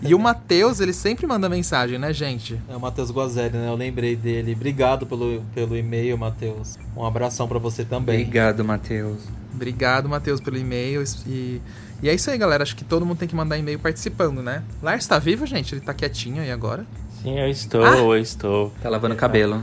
[0.00, 2.60] e o Matheus, ele sempre manda mensagem, né, gente?
[2.68, 3.68] É o Matheus Guazelli, né?
[3.68, 4.54] Eu lembrei dele.
[4.54, 6.78] Obrigado pelo, pelo e-mail, Matheus.
[6.96, 8.22] Um abração para você também.
[8.22, 9.18] Obrigado, Matheus.
[9.54, 11.04] Obrigado, Matheus, pelo e-mail.
[11.26, 11.60] E,
[12.02, 12.62] e é isso aí, galera.
[12.62, 14.62] Acho que todo mundo tem que mandar e-mail participando, né?
[14.82, 15.74] Lars tá vivo, gente?
[15.74, 16.86] Ele tá quietinho aí agora?
[17.22, 17.96] Sim, eu estou, ah!
[17.96, 18.72] eu estou.
[18.82, 19.62] Tá lavando o cabelo.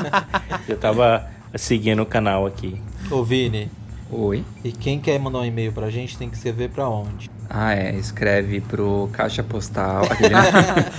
[0.68, 2.80] eu tava seguindo o canal aqui.
[3.10, 3.70] Ô, Vini.
[4.10, 4.44] Oi.
[4.64, 7.30] E quem quer mandar um e-mail pra gente tem que escrever pra onde?
[7.48, 7.94] Ah, é.
[7.94, 10.02] Escreve pro caixa postal.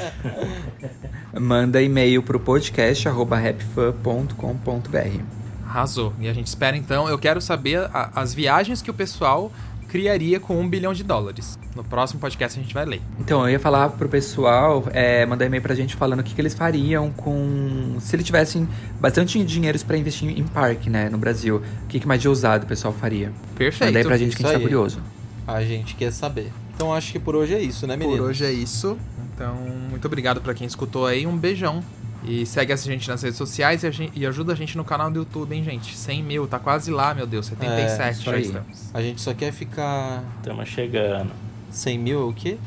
[1.40, 5.24] Manda e-mail pro podcast.rapfan.com.br.
[5.68, 6.14] Arrasou.
[6.20, 7.08] E a gente espera então.
[7.08, 9.52] Eu quero saber a, as viagens que o pessoal
[9.90, 11.58] criaria com um bilhão de dólares.
[11.76, 13.02] No próximo podcast a gente vai ler.
[13.20, 16.40] Então, eu ia falar pro pessoal, é, mandar e-mail pra gente falando o que, que
[16.40, 17.98] eles fariam com.
[18.00, 18.68] Se eles tivessem
[19.00, 21.62] bastante dinheiro para investir em parque, né, no Brasil.
[21.84, 23.32] O que, que mais de ousado o pessoal faria?
[23.56, 23.90] Perfeito.
[23.90, 25.02] Manda aí pra gente que a gente tá curioso.
[25.48, 26.52] A gente quer saber.
[26.76, 28.18] Então acho que por hoje é isso, né, menino?
[28.18, 28.98] Por hoje é isso.
[29.34, 29.56] Então,
[29.90, 31.26] muito obrigado para quem escutou aí.
[31.26, 31.84] Um beijão.
[32.30, 34.86] E segue a gente nas redes sociais e, a gente, e, ajuda a gente no
[34.86, 35.98] canal do YouTube, hein, gente?
[35.98, 37.48] 100 mil, tá quase lá, meu Deus.
[37.48, 38.92] 77 é, já estamos.
[38.94, 40.24] A gente só quer ficar.
[40.38, 41.32] Estamos chegando.
[41.72, 42.58] 100 mil o quê?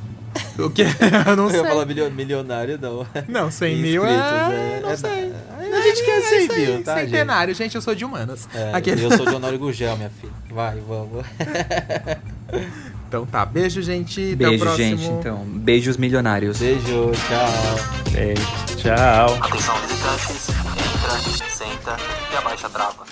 [0.58, 0.82] O quê?
[1.28, 1.60] Eu não sei.
[1.60, 3.06] Eu ia falar milionário, não.
[3.28, 4.14] Não, 100 mil é...
[4.14, 4.80] é...
[4.82, 5.32] Não é, sei.
[5.72, 7.64] A gente quer 100 é mil, tá, Centenário, gente?
[7.64, 8.48] gente, eu sou de humanas.
[8.52, 9.04] É, Aquele...
[9.04, 10.32] Eu sou de Honório Gugel, minha filha.
[10.50, 11.24] Vai, vamos.
[13.12, 14.34] Então tá, beijo, gente.
[14.34, 15.04] Beijo, gente.
[15.04, 16.56] Então, beijos milionários.
[16.56, 18.10] Beijo, tchau.
[18.10, 18.42] Beijo,
[18.78, 19.38] tchau.
[19.38, 20.48] Atenção, visitantes.
[20.48, 21.96] Entra, senta
[22.32, 23.11] e abaixa a trava.